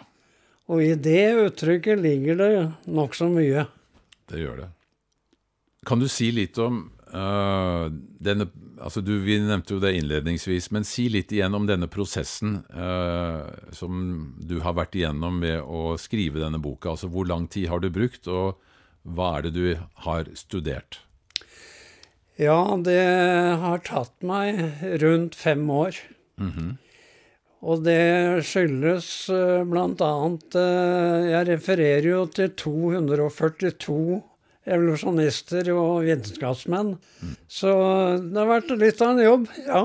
Og 0.72 0.82
i 0.82 0.96
det 0.98 1.36
uttrykket 1.44 2.02
ligger 2.02 2.40
det 2.40 2.52
nokså 2.90 3.30
mye. 3.30 3.68
Det 4.32 4.42
gjør 4.42 4.64
det. 4.64 4.70
Kan 5.86 6.02
du 6.02 6.08
si 6.10 6.32
litt 6.34 6.58
om 6.58 6.88
Uh, 7.16 7.88
denne, 8.20 8.48
altså 8.82 9.00
du, 9.06 9.14
vi 9.24 9.38
nevnte 9.40 9.76
jo 9.76 9.80
det 9.80 9.94
innledningsvis, 9.96 10.68
men 10.76 10.88
si 10.88 11.06
litt 11.14 11.32
igjen 11.32 11.54
om 11.56 11.68
denne 11.70 11.88
prosessen 11.92 12.58
uh, 12.76 13.46
som 13.76 14.02
du 14.42 14.58
har 14.66 14.76
vært 14.76 14.98
igjennom 14.98 15.38
med 15.40 15.62
å 15.64 15.96
skrive 16.02 16.42
denne 16.42 16.60
boka. 16.60 16.92
Altså 16.96 17.08
Hvor 17.14 17.30
lang 17.30 17.48
tid 17.52 17.70
har 17.72 17.84
du 17.84 17.88
brukt, 17.94 18.28
og 18.28 18.60
hva 19.06 19.36
er 19.38 19.48
det 19.48 19.54
du 19.56 19.68
har 20.08 20.32
studert? 20.36 21.00
Ja, 22.42 22.76
det 22.84 23.00
har 23.62 23.86
tatt 23.88 24.18
meg 24.26 24.60
rundt 25.00 25.38
fem 25.40 25.70
år. 25.70 25.96
Mm 26.36 26.52
-hmm. 26.52 26.72
Og 27.66 27.82
det 27.86 28.46
skyldes 28.46 29.10
uh, 29.34 29.66
bl.a. 29.66 30.14
Uh, 30.54 31.26
Jeg 31.32 31.50
refererer 31.50 32.08
jo 32.12 32.24
til 32.30 32.54
242 32.62 34.22
evolusjonister 34.66 35.70
og 35.74 36.06
vitenskapsmenn. 36.06 36.96
Mm. 36.96 37.36
Så 37.50 37.70
det 38.22 38.42
har 38.42 38.50
vært 38.50 38.74
litt 38.82 39.02
av 39.02 39.14
en 39.14 39.24
jobb, 39.26 39.48
ja. 39.66 39.84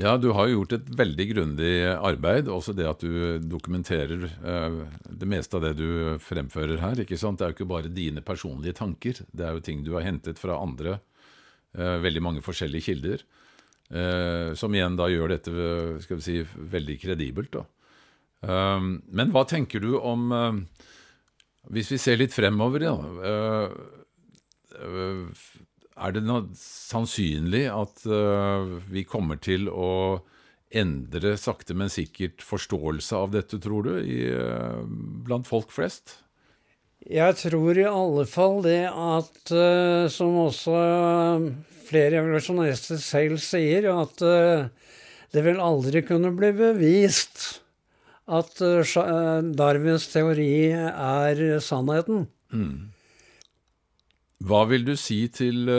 Ja, 0.00 0.14
du 0.16 0.30
har 0.32 0.48
jo 0.48 0.62
gjort 0.62 0.72
et 0.78 0.86
veldig 0.96 1.24
grundig 1.34 1.72
arbeid. 1.92 2.48
Også 2.48 2.72
det 2.72 2.86
at 2.88 3.02
du 3.04 3.36
dokumenterer 3.44 4.24
eh, 4.24 4.78
det 5.04 5.28
meste 5.28 5.58
av 5.58 5.66
det 5.66 5.74
du 5.76 6.16
fremfører 6.22 6.80
her. 6.80 7.02
ikke 7.04 7.18
sant? 7.20 7.38
Det 7.38 7.44
er 7.44 7.52
jo 7.52 7.58
ikke 7.58 7.72
bare 7.74 7.92
dine 7.92 8.24
personlige 8.24 8.78
tanker. 8.80 9.20
Det 9.28 9.44
er 9.44 9.52
jo 9.52 9.64
ting 9.64 9.84
du 9.84 9.92
har 9.98 10.06
hentet 10.06 10.40
fra 10.40 10.56
andre, 10.56 10.96
eh, 11.76 11.98
veldig 12.00 12.24
mange 12.24 12.44
forskjellige 12.44 12.88
kilder. 12.88 13.26
Eh, 13.92 14.54
som 14.56 14.72
igjen 14.72 14.96
da 14.96 15.08
gjør 15.12 15.34
dette 15.34 15.52
skal 16.00 16.18
vi 16.18 16.24
si, 16.24 16.38
veldig 16.72 16.96
kredibelt. 17.02 17.52
da. 17.58 17.66
Um, 18.42 18.96
men 19.12 19.30
hva 19.30 19.44
tenker 19.46 19.82
du 19.84 19.92
om 20.00 20.32
uh, 20.34 20.56
hvis 21.70 21.92
vi 21.92 21.98
ser 22.00 22.18
litt 22.18 22.34
fremover, 22.34 22.82
øh, 23.22 23.70
er 25.92 26.14
det 26.16 26.24
sannsynlig 26.58 27.68
at 27.70 28.02
vi 28.90 29.04
kommer 29.06 29.38
til 29.38 29.68
å 29.70 30.18
endre 30.74 31.36
sakte, 31.38 31.76
men 31.78 31.92
sikkert 31.92 32.42
forståelse 32.42 33.14
av 33.14 33.30
dette, 33.36 33.60
tror 33.62 33.86
du, 33.86 33.92
blant 35.22 35.46
folk 35.46 35.70
flest? 35.70 36.16
Jeg 37.10 37.34
tror 37.40 37.78
i 37.78 37.88
alle 37.88 38.24
fall 38.30 38.60
det 38.62 38.84
at, 38.86 39.52
som 40.14 40.36
også 40.44 40.76
flere 41.88 42.20
evolusjonister 42.20 43.00
selv 43.02 43.40
sier, 43.42 43.88
at 43.90 44.22
det 45.32 45.42
vil 45.46 45.58
aldri 45.64 46.04
kunne 46.06 46.30
bli 46.36 46.52
bevist 46.54 47.62
at 48.30 48.62
eh, 48.62 48.96
eh, 49.02 49.50
Darwins 49.56 50.08
teori 50.12 50.70
er 50.72 51.42
sannheten. 51.64 52.26
Mm. 52.52 52.92
Hva 54.42 54.64
vil 54.70 54.84
du 54.86 54.94
si 54.98 55.24
til 55.32 55.70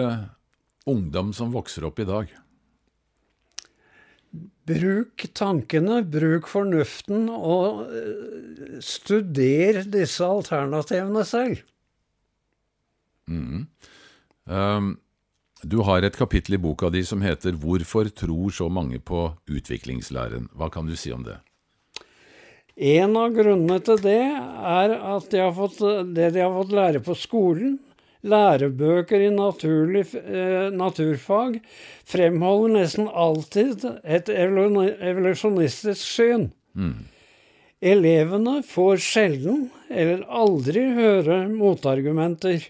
ungdom 0.87 1.33
som 1.35 1.51
vokser 1.53 1.85
opp 1.87 1.99
i 1.99 2.07
dag? 2.07 2.31
Bruk 4.69 5.25
tankene, 5.35 6.01
bruk 6.07 6.47
fornuften, 6.47 7.27
og 7.29 7.83
uh, 7.91 8.79
studer 8.83 9.83
disse 9.91 10.23
alternativene 10.23 11.25
selv. 11.27 11.63
Mm. 13.27 13.65
Um, 14.47 14.93
du 15.63 15.79
har 15.87 16.03
et 16.03 16.15
kapittel 16.19 16.57
i 16.57 16.59
boka 16.59 16.89
di 16.91 17.03
som 17.03 17.21
heter 17.21 17.55
'Hvorfor 17.55 18.09
tror 18.11 18.51
så 18.51 18.69
mange 18.69 18.99
på 18.99 19.31
utviklingslæren'. 19.47 20.49
Hva 20.55 20.69
kan 20.71 20.85
du 20.85 20.95
si 20.95 21.11
om 21.11 21.23
det? 21.23 21.39
En 22.75 23.15
av 23.15 23.29
grunnene 23.31 23.79
til 23.85 23.97
det 24.01 24.19
er 24.19 24.95
at 24.97 25.29
de 25.29 25.53
fått, 25.53 25.79
det 26.15 26.33
de 26.33 26.41
har 26.41 26.51
fått 26.51 26.73
lære 26.73 26.99
på 27.05 27.13
skolen, 27.15 27.79
lærebøker 28.23 29.25
i 29.27 29.31
naturlig, 29.33 30.05
eh, 30.15 30.69
naturfag, 30.71 31.59
fremholder 32.05 32.77
nesten 32.79 33.07
alltid 33.07 33.85
et 34.03 34.29
evolusjonistisk 34.29 36.01
syn. 36.01 36.51
Mm. 36.75 37.09
Elevene 37.83 38.61
får 38.63 39.01
sjelden 39.03 39.67
eller 39.91 40.23
aldri 40.31 40.85
høre 40.95 41.43
motargumenter. 41.51 42.69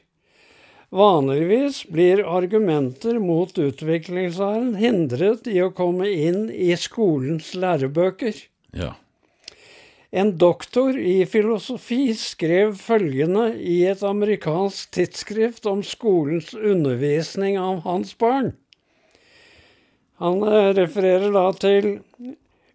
Vanligvis 0.94 1.84
blir 1.90 2.22
argumenter 2.26 3.18
mot 3.22 3.54
utviklingslæren 3.58 4.76
hindret 4.78 5.48
i 5.50 5.60
å 5.62 5.72
komme 5.74 6.10
inn 6.10 6.50
i 6.50 6.74
skolens 6.78 7.54
lærebøker. 7.58 8.38
Ja. 8.78 8.94
En 10.14 10.36
doktor 10.38 10.94
i 10.94 11.24
filosofi 11.26 12.14
skrev 12.14 12.76
følgende 12.78 13.48
i 13.58 13.80
et 13.90 14.04
amerikansk 14.06 14.92
tidsskrift 14.94 15.66
om 15.66 15.82
skolens 15.82 16.52
undervisning 16.54 17.58
av 17.58 17.80
hans 17.88 18.14
barn. 18.22 18.52
Han 20.22 20.44
eh, 20.46 20.70
refererer 20.78 21.34
da 21.34 21.48
til 21.58 21.96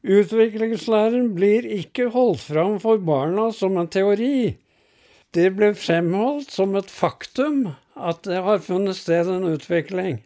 Utviklingslæren 0.08 1.32
blir 1.34 1.66
ikke 1.74 2.08
holdt 2.14 2.44
fram 2.46 2.76
for 2.82 3.00
barna 3.02 3.48
som 3.54 3.76
en 3.78 3.90
teori. 3.90 4.54
Det 5.34 5.50
ble 5.56 5.72
fremholdt 5.74 6.54
som 6.54 6.76
et 6.78 6.90
faktum 6.90 7.66
at 7.98 8.22
det 8.26 8.38
har 8.46 8.62
funnet 8.62 8.96
sted 8.96 9.30
en 9.30 9.46
utvikling. 9.50 10.22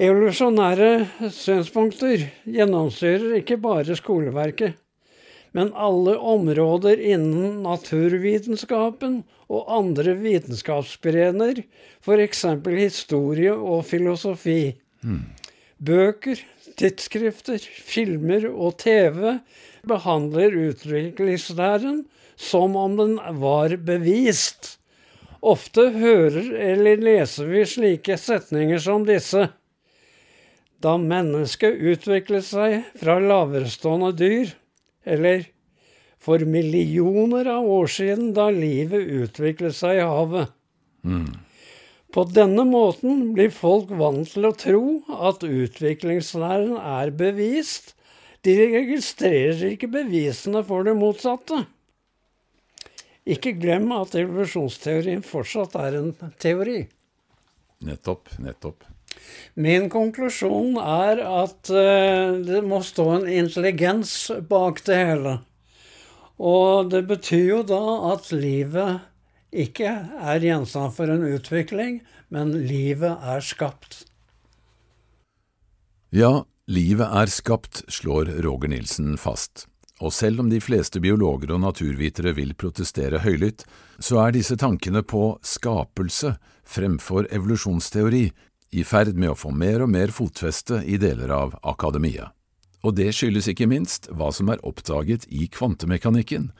Evolusjonære 0.00 1.30
synspunkter 1.34 2.26
gjennomstyrer 2.44 3.38
ikke 3.40 3.60
bare 3.62 3.98
skoleverket 3.98 4.78
men 5.56 5.72
alle 5.74 6.14
områder 6.18 7.00
innen 7.00 7.62
naturvitenskapen 7.64 9.20
og 9.50 9.70
andre 9.74 10.14
vitenskapsgrener, 10.20 11.62
f.eks. 12.04 12.44
historie 12.68 13.54
og 13.54 13.84
filosofi. 13.90 14.76
Mm. 15.02 15.24
Bøker, 15.80 16.40
tidsskrifter, 16.78 17.58
filmer 17.64 18.46
og 18.50 18.78
TV 18.82 19.38
behandler 19.88 20.54
utviklingslæren 20.68 22.04
som 22.40 22.76
om 22.76 22.96
den 23.00 23.16
var 23.40 23.74
bevist. 23.76 24.76
Ofte 25.40 25.88
hører 25.96 26.52
eller 26.72 27.00
leser 27.00 27.48
vi 27.48 27.64
slike 27.64 28.16
setninger 28.20 28.80
som 28.80 29.06
disse. 29.08 29.48
Da 30.80 30.96
mennesket 31.00 31.80
utviklet 31.80 32.46
seg 32.46 32.82
fra 33.00 33.18
laverestående 33.20 34.12
dyr, 34.16 34.52
eller 35.10 35.46
for 36.20 36.42
millioner 36.44 37.48
av 37.48 37.68
år 37.68 37.88
siden, 37.90 38.32
da 38.36 38.50
livet 38.52 39.08
utviklet 39.24 39.76
seg 39.76 40.02
i 40.02 40.08
havet. 40.08 40.52
Mm. 41.04 41.32
På 42.12 42.26
denne 42.26 42.64
måten 42.66 43.30
blir 43.36 43.52
folk 43.54 43.92
vant 43.94 44.28
til 44.32 44.48
å 44.48 44.56
tro 44.58 44.84
at 45.30 45.44
utviklingslæren 45.46 46.74
er 46.76 47.12
bevist. 47.14 47.94
De 48.44 48.56
registrerer 48.58 49.62
ikke 49.72 49.90
bevisene 49.92 50.64
for 50.66 50.86
det 50.88 50.96
motsatte. 50.98 51.62
Ikke 53.30 53.52
glem 53.54 53.92
at 53.94 54.16
evolusjonsteorien 54.18 55.22
fortsatt 55.24 55.76
er 55.78 55.98
en 56.00 56.14
teori. 56.40 56.80
Nettopp, 57.86 58.32
nettopp. 58.42 58.84
Min 59.54 59.88
konklusjon 59.90 60.76
er 60.80 61.20
at 61.26 61.70
uh, 61.74 62.38
det 62.46 62.62
må 62.64 62.82
stå 62.86 63.06
en 63.18 63.28
intelligens 63.28 64.30
bak 64.48 64.82
det 64.86 64.98
hele. 64.98 65.38
Og 66.40 66.90
det 66.92 67.04
betyr 67.10 67.46
jo 67.50 67.62
da 67.68 67.82
at 68.14 68.30
livet 68.32 69.02
ikke 69.50 69.90
er 69.90 70.44
gjenstand 70.44 70.94
for 70.96 71.10
en 71.10 71.26
utvikling, 71.26 72.00
men 72.30 72.54
livet 72.68 73.18
er 73.26 73.42
skapt. 73.44 74.04
Ja, 76.14 76.44
livet 76.70 77.06
er 77.06 77.30
skapt, 77.30 77.82
slår 77.90 78.30
Roger 78.46 78.72
Nilsen 78.72 79.18
fast. 79.18 79.66
og 80.00 80.14
selv 80.16 80.40
om 80.40 80.48
de 80.48 80.62
fleste 80.64 80.96
biologer 80.96 81.50
og 81.52 81.60
naturvitere 81.60 82.32
vil 82.32 82.54
protestere 82.56 83.18
høylytt, 83.20 83.66
så 84.00 84.22
er 84.22 84.32
disse 84.32 84.56
tankene 84.56 85.02
på 85.04 85.34
skapelse 85.44 86.38
fremfor 86.64 87.28
evolusjonsteori 87.28 88.30
i 88.70 88.84
ferd 88.86 89.16
med 89.18 89.32
å 89.32 89.38
få 89.38 89.50
mer 89.54 89.84
og 89.84 89.90
mer 89.90 90.12
fotfeste 90.14 90.82
i 90.86 90.98
deler 91.00 91.32
av 91.34 91.56
akademia. 91.66 92.30
Og 92.86 92.94
det 92.96 93.10
skyldes 93.12 93.50
ikke 93.50 93.68
minst 93.68 94.08
hva 94.14 94.30
som 94.32 94.48
er 94.52 94.62
oppdaget 94.66 95.26
i 95.28 95.48
kvantemekanikken, 95.52 96.50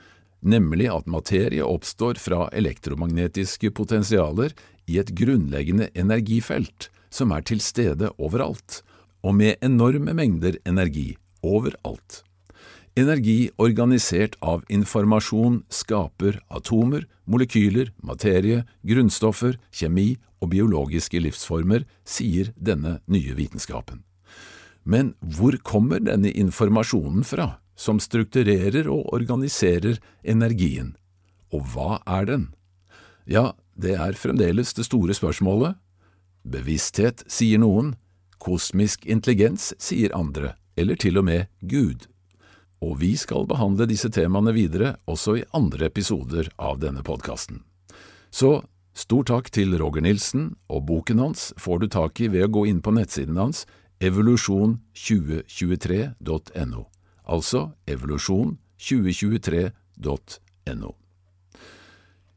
nemlig 0.41 0.89
at 0.91 1.09
materie 1.09 1.65
oppstår 1.65 2.19
fra 2.21 2.47
elektromagnetiske 2.53 3.71
potensialer 3.77 4.53
i 4.89 4.99
et 5.01 5.13
grunnleggende 5.17 5.89
energifelt 5.97 6.89
som 7.13 7.31
er 7.35 7.45
til 7.47 7.61
stede 7.63 8.11
overalt, 8.17 8.81
og 9.21 9.37
med 9.37 9.61
enorme 9.61 10.13
mengder 10.17 10.57
energi 10.65 11.13
overalt. 11.45 12.21
Energi 12.97 13.51
organisert 13.61 14.35
av 14.43 14.65
informasjon 14.67 15.61
skaper 15.71 16.41
atomer, 16.51 17.05
molekyler, 17.23 17.93
materie, 18.03 18.65
grunnstoffer, 18.83 19.55
kjemi 19.71 20.17
og 20.41 20.51
biologiske 20.53 21.21
livsformer, 21.21 21.85
sier 22.03 22.51
denne 22.57 22.99
nye 23.11 23.35
vitenskapen. 23.37 24.03
Men 24.83 25.13
hvor 25.21 25.57
kommer 25.61 26.01
denne 26.01 26.31
informasjonen 26.33 27.25
fra, 27.27 27.61
som 27.77 28.01
strukturerer 28.01 28.89
og 28.89 29.13
organiserer 29.13 30.01
energien, 30.23 30.95
og 31.53 31.65
hva 31.73 32.01
er 32.09 32.27
den? 32.29 32.47
Ja, 33.29 33.53
det 33.77 33.95
er 34.01 34.17
fremdeles 34.17 34.73
det 34.77 34.87
store 34.89 35.13
spørsmålet. 35.17 35.77
Bevissthet, 36.41 37.23
sier 37.29 37.61
noen, 37.61 37.95
kosmisk 38.41 39.05
intelligens, 39.05 39.71
sier 39.77 40.13
andre, 40.17 40.55
eller 40.75 40.97
til 40.97 41.21
og 41.21 41.27
med 41.29 41.45
Gud 41.61 42.09
og 42.81 42.97
vi 43.01 43.13
skal 43.19 43.45
behandle 43.49 43.85
disse 43.89 44.09
temaene 44.13 44.53
videre 44.55 44.95
også 45.09 45.37
i 45.37 45.45
andre 45.57 45.87
episoder 45.91 46.49
av 46.57 46.79
denne 46.81 47.03
podkasten. 47.05 47.61
Så 48.33 48.63
stor 48.93 49.23
takk 49.27 49.51
til 49.53 49.77
Roger 49.79 50.01
Nilsen, 50.05 50.55
og 50.69 50.85
boken 50.89 51.19
hans 51.19 51.53
får 51.59 51.79
du 51.81 51.87
tak 51.91 52.21
i 52.21 52.27
ved 52.31 52.43
å 52.47 52.53
gå 52.59 52.65
inn 52.69 52.81
på 52.83 52.91
nettsiden 52.95 53.37
hans 53.39 53.65
evolusjon2023.no, 54.01 56.83
altså 57.25 57.71
evolusjon2023.no. 57.91 60.91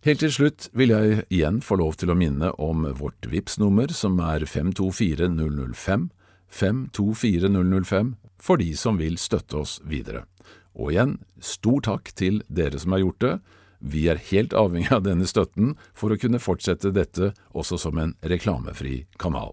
Helt 0.04 0.20
til 0.20 0.32
slutt 0.36 0.68
vil 0.76 0.92
jeg 0.92 1.24
igjen 1.32 1.64
få 1.64 1.80
lov 1.80 1.96
til 1.96 2.12
å 2.12 2.18
minne 2.18 2.52
om 2.60 2.84
vårt 2.98 3.24
VIPS-nummer 3.24 3.88
som 3.96 4.20
er 4.20 4.44
524005, 4.44 6.12
524005 6.52 8.12
for 8.36 8.60
de 8.60 8.76
som 8.76 9.00
vil 9.00 9.16
støtte 9.16 9.56
oss 9.62 9.80
videre. 9.88 10.28
Og 10.76 10.92
igjen, 10.92 11.24
stor 11.40 11.80
takk 11.88 12.12
til 12.18 12.42
dere 12.52 12.76
som 12.82 12.92
har 12.92 13.00
gjort 13.00 13.20
det. 13.24 13.40
Vi 13.84 14.06
er 14.08 14.22
helt 14.30 14.54
avhengig 14.56 14.92
av 14.96 15.04
denne 15.04 15.28
støtten 15.28 15.74
for 15.92 16.14
å 16.14 16.18
kunne 16.20 16.40
fortsette 16.40 16.94
dette 16.96 17.34
også 17.52 17.78
som 17.80 18.00
en 18.00 18.16
reklamefri 18.24 19.04
kanal. 19.20 19.52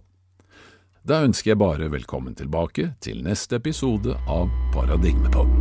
Da 1.04 1.24
ønsker 1.26 1.52
jeg 1.52 1.60
bare 1.60 1.90
velkommen 1.92 2.38
tilbake 2.38 2.94
til 3.04 3.24
neste 3.26 3.58
episode 3.60 4.16
av 4.30 4.48
Paradigmepodden. 4.76 5.61